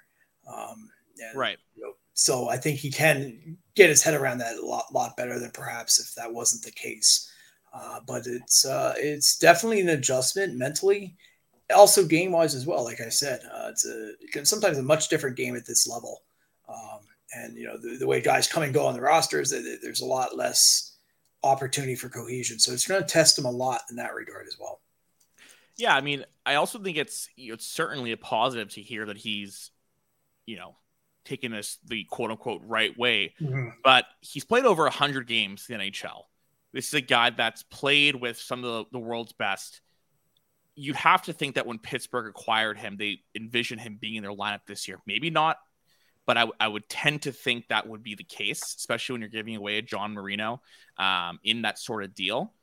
[0.48, 1.58] Um, and, right.
[1.76, 5.18] You know, so I think he can get his head around that a lot, lot
[5.18, 7.32] better than perhaps if that wasn't the case.
[7.74, 11.16] Uh, but it's uh, it's definitely an adjustment mentally,
[11.76, 12.84] also game wise as well.
[12.84, 16.24] Like I said, uh, it's a sometimes a much different game at this level,
[16.70, 17.00] um,
[17.34, 20.06] and you know the, the, way guys come and go on the rosters, there's a
[20.06, 20.96] lot less
[21.44, 22.60] opportunity for cohesion.
[22.60, 24.82] So it's going to test them a lot in that regard as well.
[25.78, 29.06] Yeah, I mean, I also think it's you know, it's certainly a positive to hear
[29.06, 29.72] that he's,
[30.46, 30.76] you know,
[31.26, 33.34] taking this the quote unquote right way.
[33.40, 33.70] Mm-hmm.
[33.84, 36.24] But he's played over hundred games in the NHL.
[36.74, 39.82] This is a guy that's played with some of the, the world's best.
[40.80, 44.32] You have to think that when Pittsburgh acquired him, they envisioned him being in their
[44.32, 45.00] lineup this year.
[45.06, 45.58] Maybe not,
[46.26, 49.30] but I, I would tend to think that would be the case, especially when you're
[49.30, 50.62] giving away a John Marino
[50.98, 52.54] um, in that sort of deal.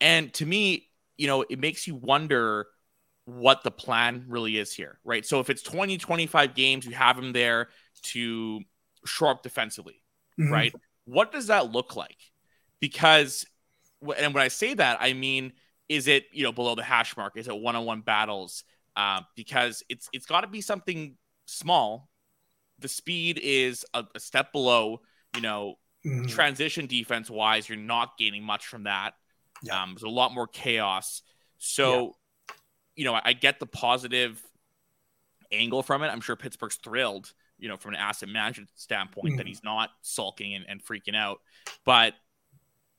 [0.00, 2.68] And to me, you know, it makes you wonder
[3.24, 5.24] what the plan really is here, right?
[5.26, 7.68] So if it's 20, 25 games, you have him there
[8.02, 8.60] to
[9.04, 10.02] shore up defensively,
[10.38, 10.52] mm-hmm.
[10.52, 10.74] right?
[11.04, 12.16] What does that look like?
[12.80, 13.44] Because,
[14.16, 15.52] and when I say that, I mean,
[15.90, 17.36] is it, you know, below the hash mark?
[17.36, 18.62] Is it one on one battles?
[18.96, 22.08] Uh, because it's it's got to be something small.
[22.78, 25.00] The speed is a, a step below,
[25.34, 25.74] you know,
[26.06, 26.26] mm-hmm.
[26.26, 27.68] transition defense wise.
[27.68, 29.14] You're not gaining much from that.
[29.62, 29.82] Yeah.
[29.82, 31.22] Um, there's a lot more chaos.
[31.58, 32.14] So
[32.96, 34.42] you know, I get the positive
[35.50, 36.08] angle from it.
[36.08, 39.36] I'm sure Pittsburgh's thrilled, you know, from an asset management standpoint mm-hmm.
[39.38, 41.38] that he's not sulking and, and, freaking out.
[41.84, 42.14] But,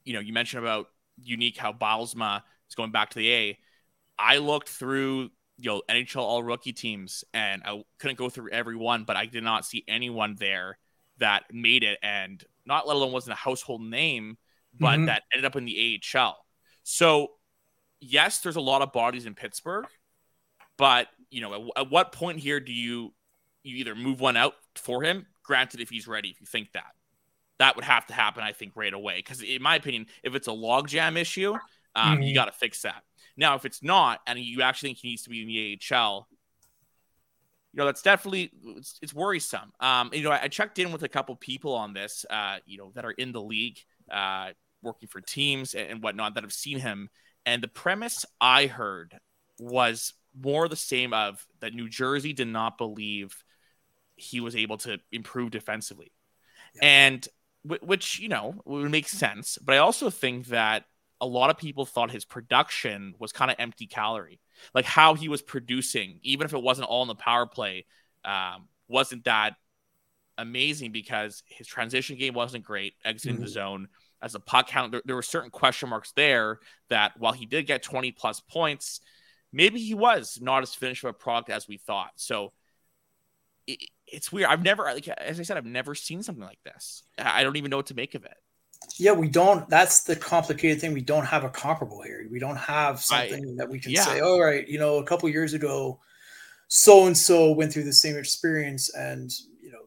[0.03, 0.87] you know, you mentioned about
[1.21, 3.57] unique how Bylsma is going back to the A.
[4.17, 8.75] I looked through, you know, NHL all rookie teams and I couldn't go through every
[8.75, 10.77] one, but I did not see anyone there
[11.17, 14.37] that made it and not let alone wasn't a household name,
[14.79, 15.05] but mm-hmm.
[15.05, 16.37] that ended up in the AHL.
[16.83, 17.31] So
[17.99, 19.85] yes, there's a lot of bodies in Pittsburgh,
[20.77, 23.13] but you know, at, at, what point here do you
[23.63, 25.27] you either move one out for him?
[25.43, 26.93] Granted, if he's ready, if you think that
[27.59, 29.17] that would have to happen, I think right away.
[29.17, 31.55] Because in my opinion, if it's a logjam issue,
[31.95, 32.23] um, mm-hmm.
[32.23, 33.03] you got to fix that.
[33.37, 36.27] Now, if it's not, and you actually think he needs to be in the AHL,
[37.73, 39.71] you know that's definitely it's, it's worrisome.
[39.79, 42.77] Um, you know, I, I, checked in with a couple people on this, uh, you
[42.77, 43.79] know, that are in the league,
[44.11, 44.49] uh,
[44.83, 47.09] working for teams and, and whatnot that have seen him,
[47.45, 49.19] and the premise I heard
[49.57, 53.43] was more the same of that New Jersey did not believe
[54.15, 56.11] he was able to improve defensively.
[56.75, 56.81] Yeah.
[56.83, 57.27] And
[57.63, 59.57] which, you know, would make sense.
[59.61, 60.85] But I also think that
[61.21, 64.41] a lot of people thought his production was kind of empty calorie.
[64.73, 67.85] Like how he was producing, even if it wasn't all in the power play,
[68.25, 69.55] um, wasn't that
[70.37, 73.43] amazing because his transition game wasn't great, exiting mm-hmm.
[73.43, 73.87] the zone.
[74.21, 77.67] As a puck count, there, there were certain question marks there that while he did
[77.67, 78.99] get 20 plus points,
[79.53, 82.11] maybe he was not as finished of a product as we thought.
[82.15, 82.51] So
[83.67, 84.49] it, it's weird.
[84.49, 87.03] I've never, like, as I said, I've never seen something like this.
[87.17, 88.37] I don't even know what to make of it.
[88.97, 89.67] Yeah, we don't.
[89.69, 90.93] That's the complicated thing.
[90.93, 92.25] We don't have a comparable here.
[92.29, 94.03] We don't have something I, that we can yeah.
[94.03, 95.99] say, all right, you know, a couple years ago,
[96.67, 99.79] so and so went through the same experience, and you know.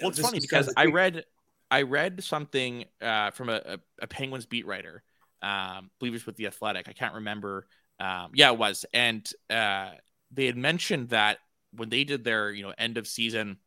[0.00, 1.24] Well, it's funny because I read,
[1.70, 5.02] I read something uh, from a, a, Penguins beat writer,
[5.42, 6.88] um, I believe it's with the Athletic.
[6.88, 7.66] I can't remember.
[7.98, 9.90] Um, yeah, it was, and uh,
[10.30, 11.38] they had mentioned that
[11.72, 13.58] when they did their you know end of season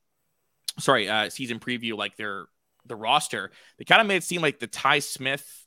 [0.80, 2.46] sorry uh season preview like their
[2.86, 5.66] the roster they kind of made it seem like the ty smith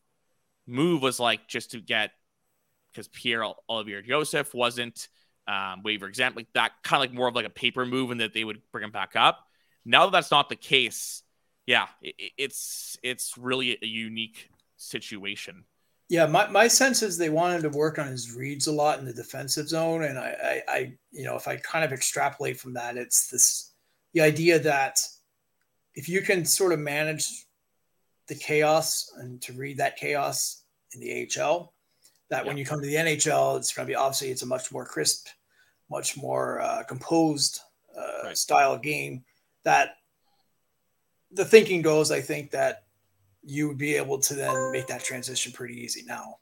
[0.66, 2.10] move was like just to get
[2.90, 5.08] because pierre olivier joseph wasn't
[5.48, 8.20] um, waiver exempt like that kind of like more of like a paper move and
[8.20, 9.46] that they would bring him back up
[9.84, 11.22] now that that's not the case
[11.66, 15.64] yeah it, it's it's really a unique situation
[16.08, 19.04] yeah, my, my sense is they wanted to work on his reads a lot in
[19.04, 20.04] the defensive zone.
[20.04, 23.72] And I, I, I, you know, if I kind of extrapolate from that, it's this
[24.14, 25.00] the idea that
[25.96, 27.46] if you can sort of manage
[28.28, 31.72] the chaos and to read that chaos in the AHL,
[32.28, 32.48] that yeah.
[32.48, 34.84] when you come to the NHL, it's going to be obviously it's a much more
[34.84, 35.28] crisp,
[35.90, 37.60] much more uh, composed
[37.96, 38.36] uh, right.
[38.36, 39.24] style game.
[39.64, 39.96] That
[41.32, 42.84] the thinking goes, I think that
[43.42, 46.02] you would be able to then make that transition pretty easy.
[46.06, 46.36] Now,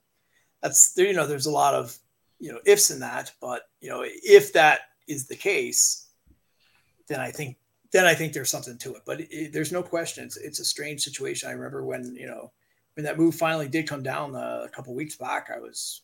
[0.62, 1.06] that's there.
[1.06, 1.96] You know, there's a lot of
[2.38, 6.08] you know ifs in that, but you know, if that is the case,
[7.08, 7.56] then I think
[7.94, 9.02] then I think there's something to it.
[9.06, 10.24] But it, it, there's no question.
[10.24, 11.48] It's, it's a strange situation.
[11.48, 12.50] I remember when you know
[12.94, 15.48] when that move finally did come down uh, a couple weeks back.
[15.54, 16.02] I was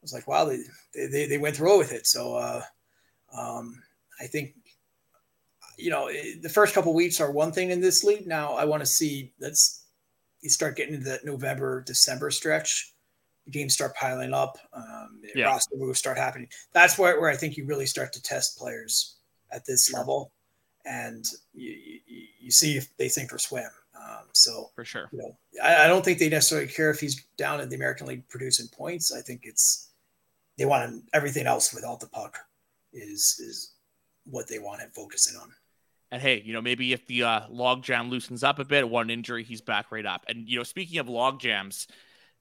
[0.00, 0.62] was like, wow, they
[0.94, 2.06] they, they went through with it.
[2.06, 2.62] So uh,
[3.36, 3.82] um,
[4.18, 4.54] I think
[5.76, 8.26] you know the first couple weeks are one thing in this league.
[8.26, 9.84] Now I want to see let's
[10.40, 12.94] you start getting into that November, December stretch,
[13.44, 15.44] the games start piling up, um, yeah.
[15.44, 16.48] roster moves start happening.
[16.72, 19.16] That's where, where I think you really start to test players
[19.52, 20.32] at this level,
[20.84, 21.70] and you,
[22.06, 23.70] you, you see if they sink or swim.
[23.96, 27.24] Um, so for sure, you know, I, I, don't think they necessarily care if he's
[27.36, 29.12] down in the American League producing points.
[29.12, 29.90] I think it's
[30.58, 32.38] they want everything else without the puck
[32.92, 33.74] is is
[34.24, 35.52] what they want him focusing on.
[36.12, 39.08] And hey, you know, maybe if the uh, log jam loosens up a bit, one
[39.08, 40.26] injury, he's back right up.
[40.28, 41.86] And, you know, speaking of log jams,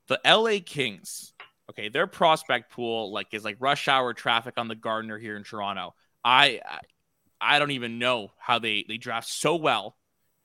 [0.07, 1.31] the LA Kings,
[1.69, 5.43] okay, their prospect pool like is like rush hour traffic on the Gardiner here in
[5.43, 5.95] Toronto.
[6.21, 6.79] I, I
[7.59, 9.95] don't even know how they they draft so well,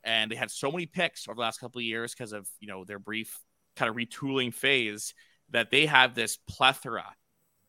[0.03, 2.69] and they had so many picks over the last couple of years because of you
[2.69, 3.39] know their brief
[3.77, 5.15] kind of retooling phase
[5.51, 7.05] that they have this plethora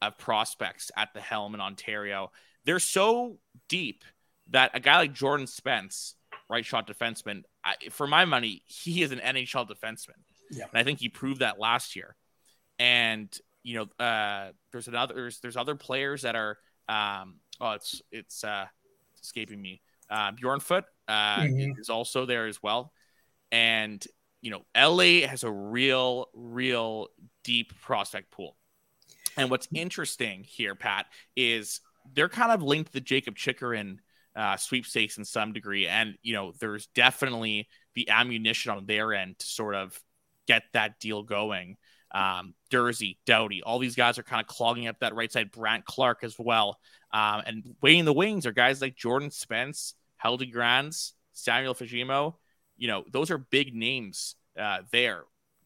[0.01, 2.31] of prospects at the helm in Ontario.
[2.65, 3.37] They're so
[3.67, 4.03] deep
[4.49, 6.15] that a guy like Jordan Spence,
[6.49, 10.19] right shot defenseman, I, for my money, he is an NHL defenseman.
[10.51, 10.65] Yeah.
[10.71, 12.15] And I think he proved that last year.
[12.79, 18.01] And you know, uh, there's another there's, there's other players that are um, oh it's
[18.11, 18.65] it's uh,
[19.27, 19.81] escaping me.
[20.09, 21.79] Uh, Bjornfot uh, mm-hmm.
[21.79, 22.91] is also there as well.
[23.51, 24.05] And
[24.41, 27.07] you know, LA has a real, real
[27.43, 28.55] deep prospect pool.
[29.35, 31.81] And what's interesting here, Pat, is
[32.13, 33.99] they're kind of linked to the Jakob Chychrun
[34.35, 35.87] uh, sweepstakes in some degree.
[35.87, 39.99] And, you know, there's definitely the ammunition on their end to sort of
[40.47, 41.77] get that deal going.
[42.11, 45.51] Um, Durzi, Doughty, all these guys are kind of clogging up that right side.
[45.51, 46.79] Brandt Clarke as well.
[47.11, 50.51] Um, and waiting the wings are guys like Jordan Spence, Helge
[51.33, 52.35] Samuel Fagemo.
[52.77, 55.23] You know, those are big names uh, there.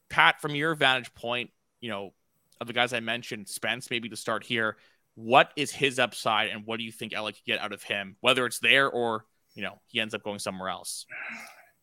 [0.10, 2.14] Pat, from your vantage point, you know,
[2.60, 4.78] of the guys I mentioned, Spence maybe to start here
[5.16, 8.16] what is his upside and what do you think LA could get out of him,
[8.22, 11.06] whether it's there or, you know, he ends up going somewhere else?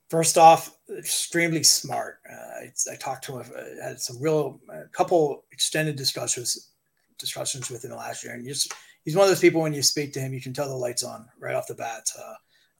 [0.08, 2.20] First off, extremely smart.
[2.30, 6.70] Uh, I, I, talked to him, uh, had some real, a couple extended discussions,
[7.18, 8.32] discussions with him last year.
[8.32, 8.72] And just,
[9.04, 11.04] he's one of those people when you speak to him, you can tell the lights
[11.04, 12.10] on right off the bat.
[12.18, 12.34] Uh,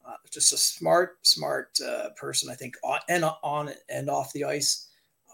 [0.09, 4.45] uh, just a smart, smart uh, person, I think, on and on and off the
[4.45, 4.89] ice.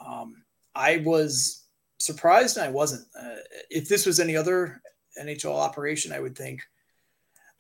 [0.04, 0.42] Um,
[0.74, 1.66] I was
[1.98, 3.06] surprised and I wasn't.
[3.16, 3.36] Uh,
[3.70, 4.82] if this was any other
[5.20, 6.60] NHL operation, I would think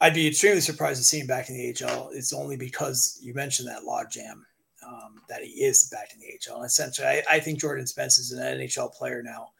[0.00, 2.10] I'd be extremely surprised to see him back in the AHL.
[2.12, 4.42] It's only because you mentioned that logjam
[4.86, 6.58] um, that he is back in the AHL.
[6.58, 9.50] And essentially, I, I, think Jordan Spence is an NHL player now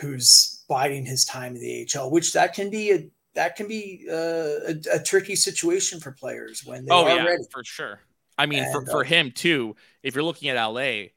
[0.00, 4.06] who's biding his time in the AHL, which that can be a that can be
[4.10, 7.42] uh, a, a, tricky situation for players when they oh, are yeah, ready.
[7.52, 8.00] For sure.
[8.36, 11.08] I mean, and, for, for uh, him too, if you're looking at LA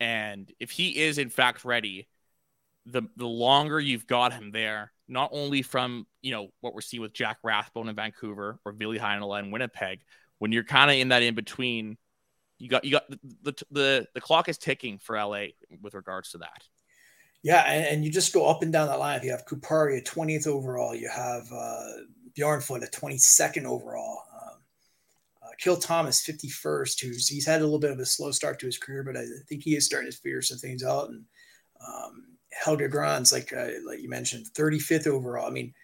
[0.00, 2.08] and if he is in fact ready,
[2.90, 7.02] the the longer you've got him there, not only from you know what we're seeing
[7.02, 10.00] with Jack Rathbone in Vancouver or Ville Heinola in Winnipeg,
[10.38, 11.96] when you're kind of in that in between,
[12.58, 15.46] you got you got the, the the the clock is ticking for LA
[15.82, 16.62] with regards to that.
[17.42, 19.16] Yeah, and, and, you just go up and down that line.
[19.16, 20.92] If you have Kupari at 20th overall.
[20.92, 21.86] You have uh,
[22.36, 24.22] at 22nd overall.
[24.42, 24.58] Um,
[25.42, 28.66] uh, Akil Thomas 51st, who's he's had a little bit of a slow start to
[28.66, 31.10] his career, but I think he is starting to figure some things out.
[31.10, 31.24] And
[31.86, 35.46] um, Helge Grans, like uh, like you mentioned, 35th overall.
[35.46, 35.74] I mean,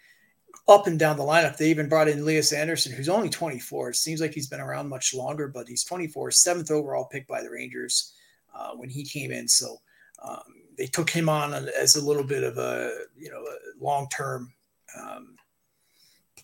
[0.69, 1.57] up and down the lineup.
[1.57, 3.91] They even brought in Lias Andersson, who's only 24.
[3.91, 7.43] It seems like he's been around much longer, but he's 24, seventh overall pick by
[7.43, 8.15] the Rangers
[8.55, 9.49] uh, when he came in.
[9.49, 9.79] So
[10.23, 10.43] um,
[10.77, 13.45] they took him on as a little bit of a you know
[13.81, 14.53] long term
[14.99, 15.37] um,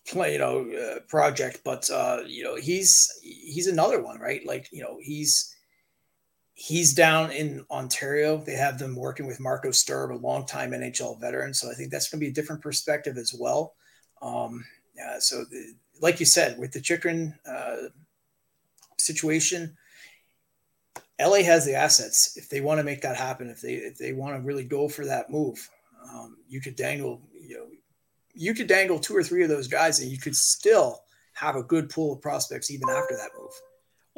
[0.06, 4.44] play you know uh, project, but uh, you know he's he's another one, right?
[4.46, 5.54] Like you know he's
[6.60, 8.36] he's down in Ontario.
[8.36, 11.54] They have them working with Marco Sturm, a longtime NHL veteran.
[11.54, 13.72] So I think that's going to be a different perspective as well.
[14.20, 14.62] Um,
[14.94, 17.88] yeah, so the, like you said, with the Chychrun uh,
[18.98, 19.74] situation,
[21.18, 23.48] LA has the assets if they want to make that happen.
[23.48, 25.66] If they if they want to really go for that move,
[26.12, 27.66] um, you could dangle you know
[28.34, 31.00] you could dangle two or three of those guys, and you could still
[31.32, 33.52] have a good pool of prospects even after that move.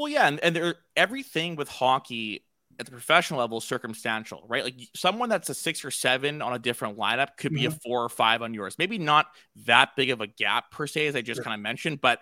[0.02, 2.44] Well, yeah, and, and there everything with hockey
[2.80, 4.64] at the professional level is circumstantial, right?
[4.64, 7.74] Like someone that's a six or seven on a different lineup could be mm-hmm.
[7.74, 8.76] a four or five on yours.
[8.78, 9.26] Maybe not
[9.66, 11.44] that big of a gap per se, as I just sure.
[11.44, 12.20] kind of mentioned, but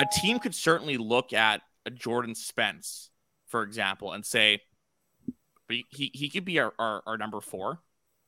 [0.00, 3.10] a team could certainly look at a Jordan Spence
[3.48, 4.60] for example, and say
[5.68, 7.80] he he could be our, our, our number four,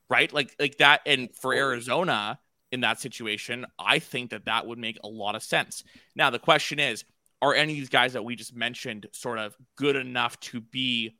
[0.09, 0.31] right?
[0.31, 1.01] Like like that.
[1.05, 2.39] And for Arizona
[2.71, 5.83] in that situation, I think that that would make a lot of sense.
[6.15, 7.05] Now the question is,
[7.41, 11.17] are any of these guys that we just mentioned sort of good enough to be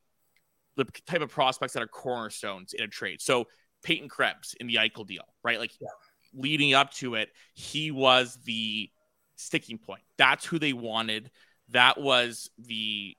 [0.75, 3.21] the type of prospects that are cornerstones in a trade?
[3.21, 3.47] So
[3.83, 5.59] Peyton Krebs in the Eichel deal, right?
[5.59, 5.87] Like yeah.
[6.33, 8.89] leading up to it, he was the
[9.35, 10.01] sticking point.
[10.17, 11.31] That's who they wanted
[11.71, 13.15] that was the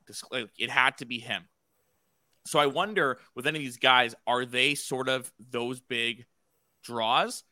[0.59, 1.45] it had to be him.
[2.47, 6.27] So I wonder with any of these guys, are they sort of those big
[6.83, 7.45] draws?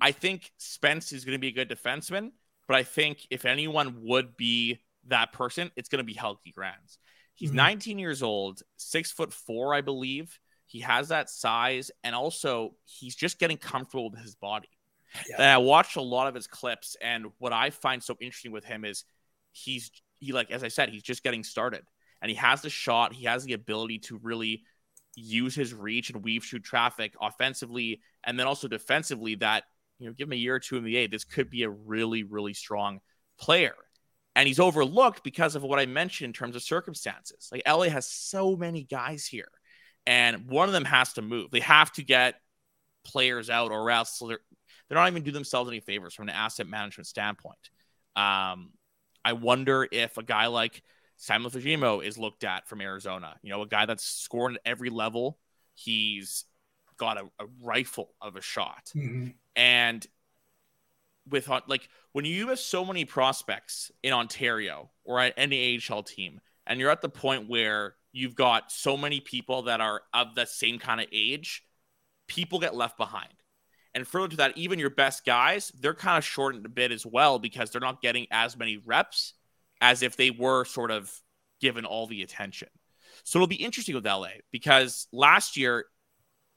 [0.00, 2.30] I think Spence is going to be a good defenseman,
[2.66, 4.78] but I think if anyone would be
[5.08, 6.98] that person, it's going to be Helge Grans.
[7.34, 7.56] He's mm-hmm.
[7.56, 10.38] 19 years old, six foot four, I believe.
[10.66, 14.68] He has that size, and also he's just getting comfortable with his body.
[15.28, 15.36] Yeah.
[15.36, 18.64] And I watched a lot of his clips, and what I find so interesting with
[18.64, 19.04] him is
[19.52, 21.84] he's he like as I said, he's just getting started,
[22.20, 23.14] and he has the shot.
[23.14, 24.64] He has the ability to really
[25.14, 29.36] use his reach and weave through traffic offensively, and then also defensively.
[29.36, 29.64] That
[29.98, 31.70] you know, give him a year or two in the A, this could be a
[31.70, 33.00] really really strong
[33.38, 33.74] player.
[34.38, 37.48] And he's overlooked because of what I mentioned in terms of circumstances.
[37.50, 39.50] Like LA has so many guys here,
[40.06, 41.50] and one of them has to move.
[41.50, 42.36] They have to get
[43.04, 44.38] players out, or else they're,
[44.88, 47.58] they're not even do themselves any favors from an asset management standpoint.
[48.14, 48.70] Um,
[49.24, 50.84] I wonder if a guy like
[51.16, 53.34] Simon Fagemo is looked at from Arizona.
[53.42, 55.36] You know, a guy that's scored at every level.
[55.74, 56.44] He's
[56.96, 58.92] got a, a rifle of a shot.
[58.94, 59.30] Mm-hmm.
[59.56, 60.06] And
[61.30, 66.40] with like when you have so many prospects in Ontario or at any AHL team,
[66.66, 70.46] and you're at the point where you've got so many people that are of the
[70.46, 71.64] same kind of age,
[72.26, 73.32] people get left behind.
[73.94, 77.04] And further to that, even your best guys, they're kind of shortened a bit as
[77.06, 79.34] well because they're not getting as many reps
[79.80, 81.12] as if they were sort of
[81.60, 82.68] given all the attention.
[83.24, 85.86] So it'll be interesting with LA because last year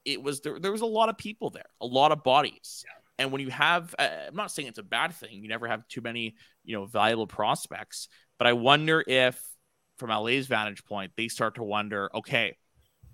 [0.04, 2.84] it was there, there was a lot of people there, a lot of bodies.
[2.86, 3.01] Yeah.
[3.18, 5.42] And when you have, uh, I'm not saying it's a bad thing.
[5.42, 8.08] You never have too many, you know, valuable prospects.
[8.38, 9.40] But I wonder if,
[9.98, 12.56] from LA's vantage point, they start to wonder, okay,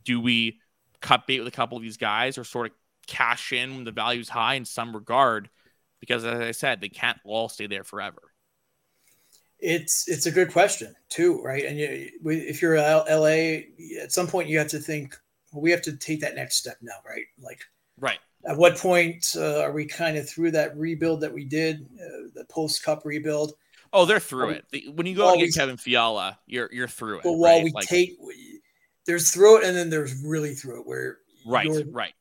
[0.04, 0.60] do we
[1.00, 2.72] cut bait with a couple of these guys or sort of
[3.06, 5.48] cash in when the value's high in some regard
[6.00, 8.20] because as i said they can't all stay there forever
[9.58, 14.48] it's it's a good question too right and you, if you're la at some point
[14.48, 15.16] you have to think
[15.52, 17.60] well, we have to take that next step now right like
[17.98, 21.86] right at what point uh, are we kind of through that rebuild that we did
[21.94, 23.52] uh, the post cup rebuild
[23.92, 27.18] oh they're through um, it when you go and get kevin fiala you're you're through
[27.18, 27.64] it but while right?
[27.64, 28.16] we like, take
[29.06, 32.14] there's through it and then there's really through it where right right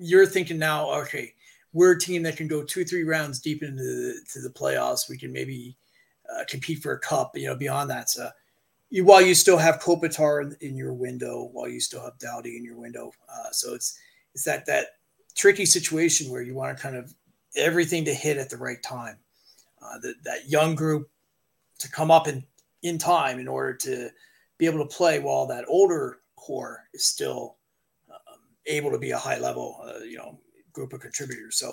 [0.00, 1.34] you're thinking now, okay,
[1.72, 5.08] we're a team that can go two, three rounds deep into the, to the playoffs.
[5.08, 5.76] We can maybe
[6.34, 8.08] uh, compete for a cup, you know, beyond that.
[8.08, 8.30] So
[8.88, 12.56] you, while you still have Kopitar in, in, your window, while you still have Doughty
[12.56, 13.12] in your window.
[13.28, 13.98] Uh, so it's,
[14.34, 14.86] it's that, that
[15.34, 17.14] tricky situation where you want to kind of
[17.56, 19.16] everything to hit at the right time.
[19.82, 21.08] Uh, that, that young group
[21.78, 22.44] to come up in,
[22.82, 24.10] in time in order to
[24.58, 27.56] be able to play while that older core is still
[28.10, 30.38] um, able to be a high level, uh, you know,
[30.74, 31.56] group of contributors.
[31.56, 31.72] So,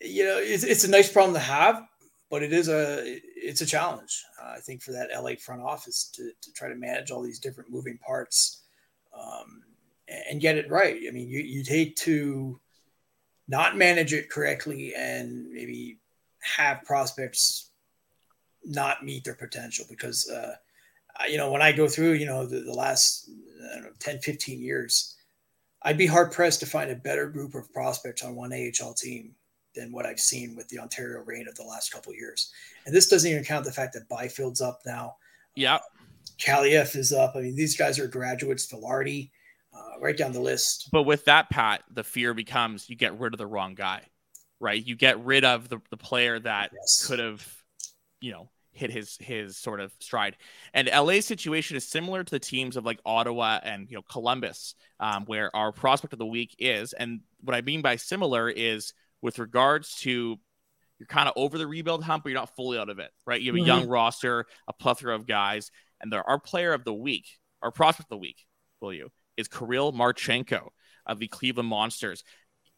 [0.00, 1.84] you know, it's, it's a nice problem to have,
[2.30, 3.02] but it is a
[3.34, 4.22] it's a challenge.
[4.40, 7.38] Uh, I think for that LA front office to, to try to manage all these
[7.38, 8.64] different moving parts
[9.18, 9.62] um,
[10.08, 11.00] and get it right.
[11.06, 12.60] I mean, you, you'd hate to
[13.48, 15.98] not manage it correctly and maybe
[16.40, 17.70] have prospects
[18.64, 20.54] not meet their potential because uh,
[21.28, 23.30] you know when i go through you know the, the last
[23.80, 25.16] know, 10 15 years
[25.82, 29.34] i'd be hard pressed to find a better group of prospects on one ahl team
[29.76, 32.50] than what i've seen with the ontario reign of the last couple years.
[32.86, 35.16] And this doesn't even count the fact that byfield's up now.
[35.54, 35.78] Yeah.
[36.38, 37.34] Kaliyev is up.
[37.36, 38.66] I mean these guys are graduates.
[38.66, 39.30] Vilardi,
[39.76, 43.34] uh, right down the list but with that pat the fear becomes you get rid
[43.34, 44.02] of the wrong guy
[44.60, 47.06] right you get rid of the, the player that yes.
[47.06, 47.46] could have
[48.20, 50.36] you know hit his his sort of stride.
[50.74, 54.74] And LA's situation is similar to the teams of like Ottawa and you know Columbus,
[55.00, 56.92] um, where our prospect of the week is.
[56.92, 60.38] And what I mean by similar is with regards to
[60.98, 63.40] you're kind of over the rebuild hump, but you're not fully out of it, right?
[63.40, 63.66] You have a mm-hmm.
[63.66, 65.70] young roster, a plethora of guys,
[66.00, 67.26] and there our player of the week,
[67.62, 68.44] our prospect of the week,
[68.80, 70.68] will you, is Kirill Marchenko
[71.06, 72.24] of the Cleveland Monsters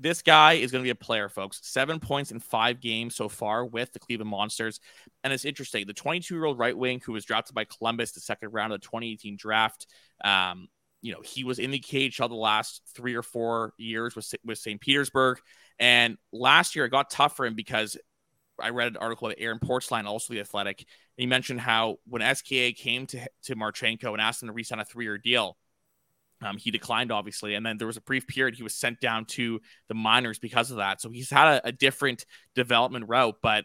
[0.01, 1.61] this guy is going to be a player, folks.
[1.63, 4.81] Seven points in five games so far with the Cleveland Monsters.
[5.25, 5.87] And it's interesting.
[5.87, 8.81] The 22 year old right wing who was drafted by Columbus the second round of
[8.81, 9.87] the 2018 draft,
[10.25, 10.69] um,
[11.03, 14.59] you know, he was in the KHL the last three or four years with, with
[14.59, 14.81] St.
[14.81, 15.39] Petersburg.
[15.79, 17.97] And last year it got tough for him because
[18.61, 20.81] I read an article by Aaron Portzline, also the athletic.
[20.81, 24.81] And he mentioned how when SKA came to, to Marchenko and asked him to re-sign
[24.81, 25.57] a three-year deal,
[26.43, 29.25] um, he declined, obviously, and then there was a brief period he was sent down
[29.27, 31.01] to the minors because of that.
[31.01, 33.65] So he's had a, a different development route, but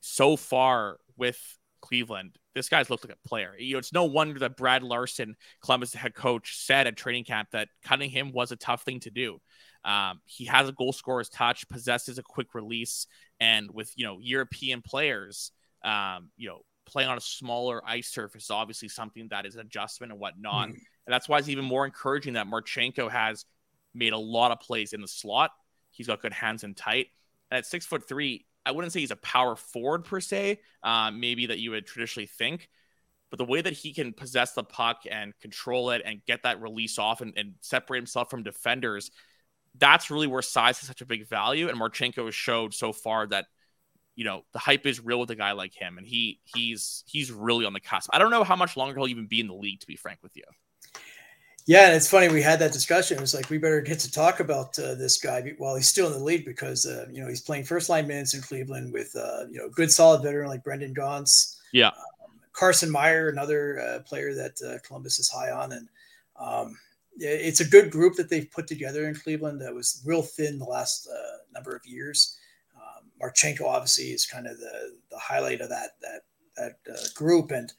[0.00, 1.38] so far with
[1.80, 3.54] Cleveland, this guy's looked like a player.
[3.58, 7.48] You know, it's no wonder that Brad Larsen, Columbus head coach, said at training camp
[7.52, 9.38] that cutting him was a tough thing to do.
[9.84, 13.06] Um, he has a goal scorer's touch, possesses a quick release,
[13.40, 15.50] and with you know European players,
[15.84, 19.62] um, you know playing on a smaller ice surface is obviously something that is an
[19.62, 20.68] adjustment and whatnot.
[20.68, 20.76] Mm.
[21.06, 23.44] And that's why it's even more encouraging that Marchenko has
[23.94, 25.50] made a lot of plays in the slot.
[25.90, 27.08] He's got good hands and tight.
[27.50, 31.10] And at six foot three, I wouldn't say he's a power forward per se, uh,
[31.10, 32.68] maybe that you would traditionally think.
[33.30, 36.60] But the way that he can possess the puck and control it and get that
[36.60, 39.10] release off and, and separate himself from defenders,
[39.78, 41.68] that's really where size is such a big value.
[41.68, 43.46] And Marchenko has showed so far that
[44.14, 47.32] you know the hype is real with a guy like him, and he he's he's
[47.32, 48.10] really on the cusp.
[48.12, 50.18] I don't know how much longer he'll even be in the league, to be frank
[50.22, 50.44] with you.
[51.66, 53.18] Yeah, and it's funny we had that discussion.
[53.18, 56.08] It was like we better get to talk about uh, this guy while he's still
[56.08, 59.14] in the league because uh, you know he's playing first line minutes in Cleveland with
[59.16, 61.60] uh, you know good solid veteran like Brendan Gaunce.
[61.72, 65.88] Yeah, um, Carson Meyer, another uh, player that uh, Columbus is high on, and
[66.36, 66.76] um,
[67.18, 70.64] it's a good group that they've put together in Cleveland that was real thin the
[70.64, 72.38] last uh, number of years.
[72.74, 76.22] Um, Marchenko obviously is kind of the the highlight of that that
[76.56, 77.72] that group and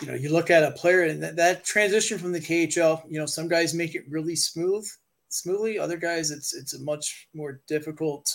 [0.00, 3.18] you know, you look at a player and that, that transition from the KHL, you
[3.18, 4.88] know, some guys make it really smooth,
[5.28, 5.78] smoothly.
[5.78, 8.34] Other guys, it's it's a much more difficult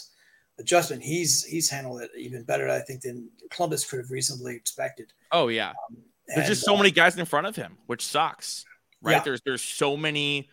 [0.57, 1.03] adjustment.
[1.03, 5.11] He's he's handled it even better, I think, than Columbus could have reasonably expected.
[5.31, 5.97] Oh yeah, um,
[6.27, 8.65] there's just so uh, many guys in front of him, which sucks,
[9.01, 9.13] right?
[9.13, 9.23] Yeah.
[9.23, 10.49] There's there's so many.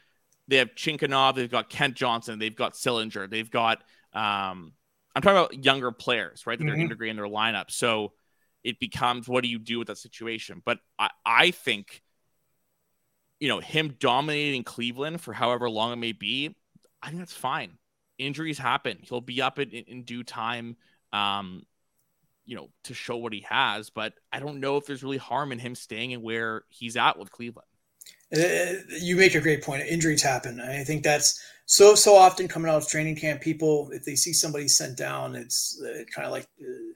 [0.49, 3.83] They have Chinakhov, they've got Kent Johnson, they've got Sillinger, they've got.
[4.13, 4.73] um
[5.15, 6.59] I'm talking about younger players, right?
[6.59, 6.75] That mm-hmm.
[6.75, 7.71] they're integrating their lineup.
[7.71, 8.13] So
[8.67, 10.61] it becomes what do you do with that situation?
[10.65, 12.03] But I, I think,
[13.39, 16.57] you know, him dominating Cleveland for however long it may be,
[17.01, 17.79] I think that's fine.
[18.19, 18.99] Injuries happen.
[19.03, 20.77] He'll be up in, in due time,
[21.13, 21.63] um,
[22.45, 23.89] you know, to show what he has.
[23.89, 27.21] But I don't know if there's really harm in him staying in where he's at
[27.21, 27.69] with Cleveland.
[28.37, 29.87] Uh, you make a great point.
[29.87, 30.61] Injuries happen.
[30.61, 33.43] I think that's so so often coming out of training camp.
[33.43, 36.95] People, if they see somebody sent down, it's uh, kind of like uh,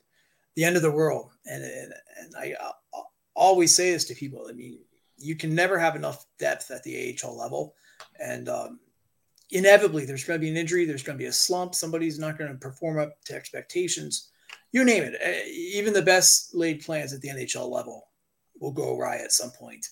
[0.60, 1.30] the end of the world.
[1.46, 3.00] And, and, and I, I
[3.34, 4.46] always say this to people.
[4.46, 4.78] I mean,
[5.16, 7.74] you can never have enough depth at the AHL level.
[8.22, 8.78] And um,
[9.48, 12.36] inevitably, there's going to be an injury, there's going to be a slump, somebody's not
[12.36, 14.28] going to perform up to expectations.
[14.72, 15.14] You name it.
[15.18, 18.08] Eh, even the best laid plans at the NHL level
[18.60, 19.86] will go awry at some point.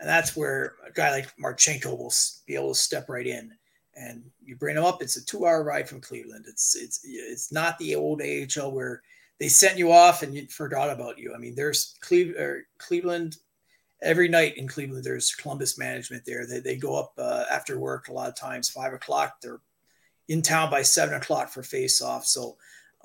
[0.00, 2.12] And that's where a guy like Marchenko will
[2.44, 3.52] be able to step right in.
[3.94, 5.00] And you bring him up.
[5.00, 6.46] It's a two-hour ride from Cleveland.
[6.48, 9.02] It's it's it's not the old AHL where
[9.40, 11.32] they sent you off and you forgot about you.
[11.34, 12.36] I mean, there's Cleve-
[12.78, 13.36] Cleveland
[14.02, 15.04] every night in Cleveland.
[15.04, 16.46] There's Columbus management there.
[16.46, 19.40] They, they go up uh, after work a lot of times, five o'clock.
[19.40, 19.60] They're
[20.28, 22.24] in town by seven o'clock for face off.
[22.26, 22.56] So,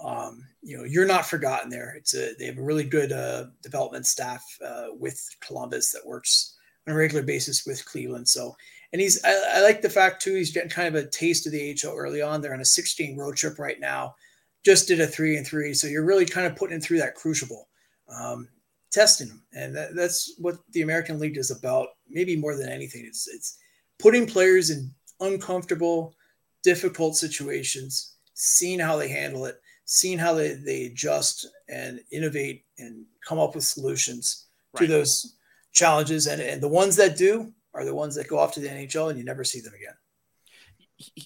[0.03, 1.95] um, you know, you're not forgotten there.
[1.95, 6.55] It's a, they have a really good uh, development staff uh, with Columbus that works
[6.88, 8.27] on a regular basis with Cleveland.
[8.27, 8.55] So,
[8.91, 11.53] and he's, I, I, like the fact too, he's getting kind of a taste of
[11.53, 12.41] the AHL early on.
[12.41, 14.15] They're on a 16 road trip right now,
[14.64, 15.74] just did a three and three.
[15.74, 17.68] So you're really kind of putting him through that crucible,
[18.09, 18.47] um,
[18.91, 19.43] testing him.
[19.53, 21.89] And that, that's what the American League is about.
[22.09, 23.57] Maybe more than anything, it's, it's
[23.99, 26.16] putting players in uncomfortable,
[26.64, 33.05] difficult situations, seeing how they handle it, seeing how they, they adjust and innovate and
[33.28, 34.82] come up with solutions right.
[34.82, 35.36] to those
[35.74, 36.28] challenges.
[36.28, 39.09] And, and the ones that do are the ones that go off to the NHL
[39.09, 39.95] and you never see them again.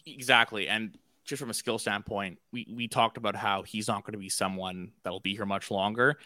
[0.05, 0.67] Exactly.
[0.67, 0.97] And
[1.27, 4.29] just from a skill standpoint, we, we talked about how he's not going to be
[4.29, 6.17] someone that'll be here much longer.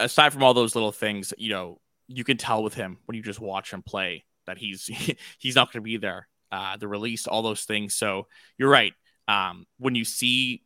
[0.00, 3.22] Aside from all those little things, you know, you can tell with him when you
[3.22, 4.86] just watch him play that he's
[5.38, 7.94] he's not going to be there uh, the release, all those things.
[7.94, 8.92] So you're right.
[9.26, 10.64] Um, when you see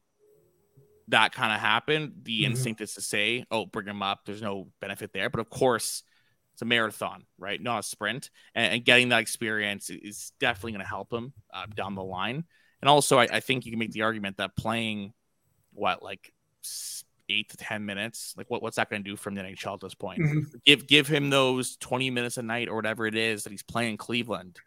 [1.09, 2.53] that kind of happen, the mm-hmm.
[2.53, 6.05] instinct is to say, "Oh, bring him up." There's no benefit there, but of course,
[6.53, 7.61] it's a marathon, right?
[7.61, 11.67] Not a sprint, and, and getting that experience is definitely going to help him uh,
[11.75, 12.45] down the line.
[12.83, 15.15] And also, I, I, think you can make the argument that playing
[15.73, 16.33] what like
[17.29, 19.81] eight to ten minutes, like what, what's that going to do from the NHL at
[19.81, 20.21] this point?
[20.21, 20.57] Mm-hmm.
[20.67, 23.97] Give give him those twenty minutes a night or whatever it is that he's playing
[23.97, 24.59] Cleveland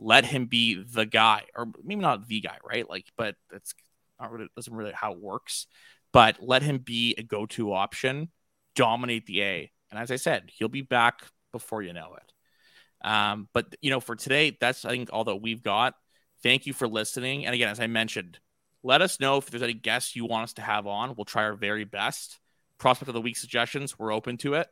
[0.00, 2.88] let him be the guy, or maybe not the guy, right?
[2.88, 3.74] Like, but that's
[4.18, 5.66] not really doesn't really how it works.
[6.12, 8.30] But let him be a go-to option,
[8.74, 13.06] dominate the A, and as I said, he'll be back before you know it.
[13.06, 15.94] Um, but you know, for today, that's I think all that we've got.
[16.42, 17.46] Thank you for listening.
[17.46, 18.38] And again, as I mentioned,
[18.82, 21.14] let us know if there's any guests you want us to have on.
[21.16, 22.38] We'll try our very best.
[22.78, 24.68] Prospect of the week suggestions, we're open to it.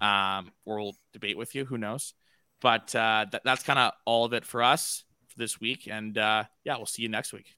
[0.00, 1.64] Um, we'll debate with you.
[1.64, 2.14] Who knows?
[2.60, 5.88] But uh, th- that's kind of all of it for us for this week.
[5.90, 7.56] And uh, yeah, we'll see you next week.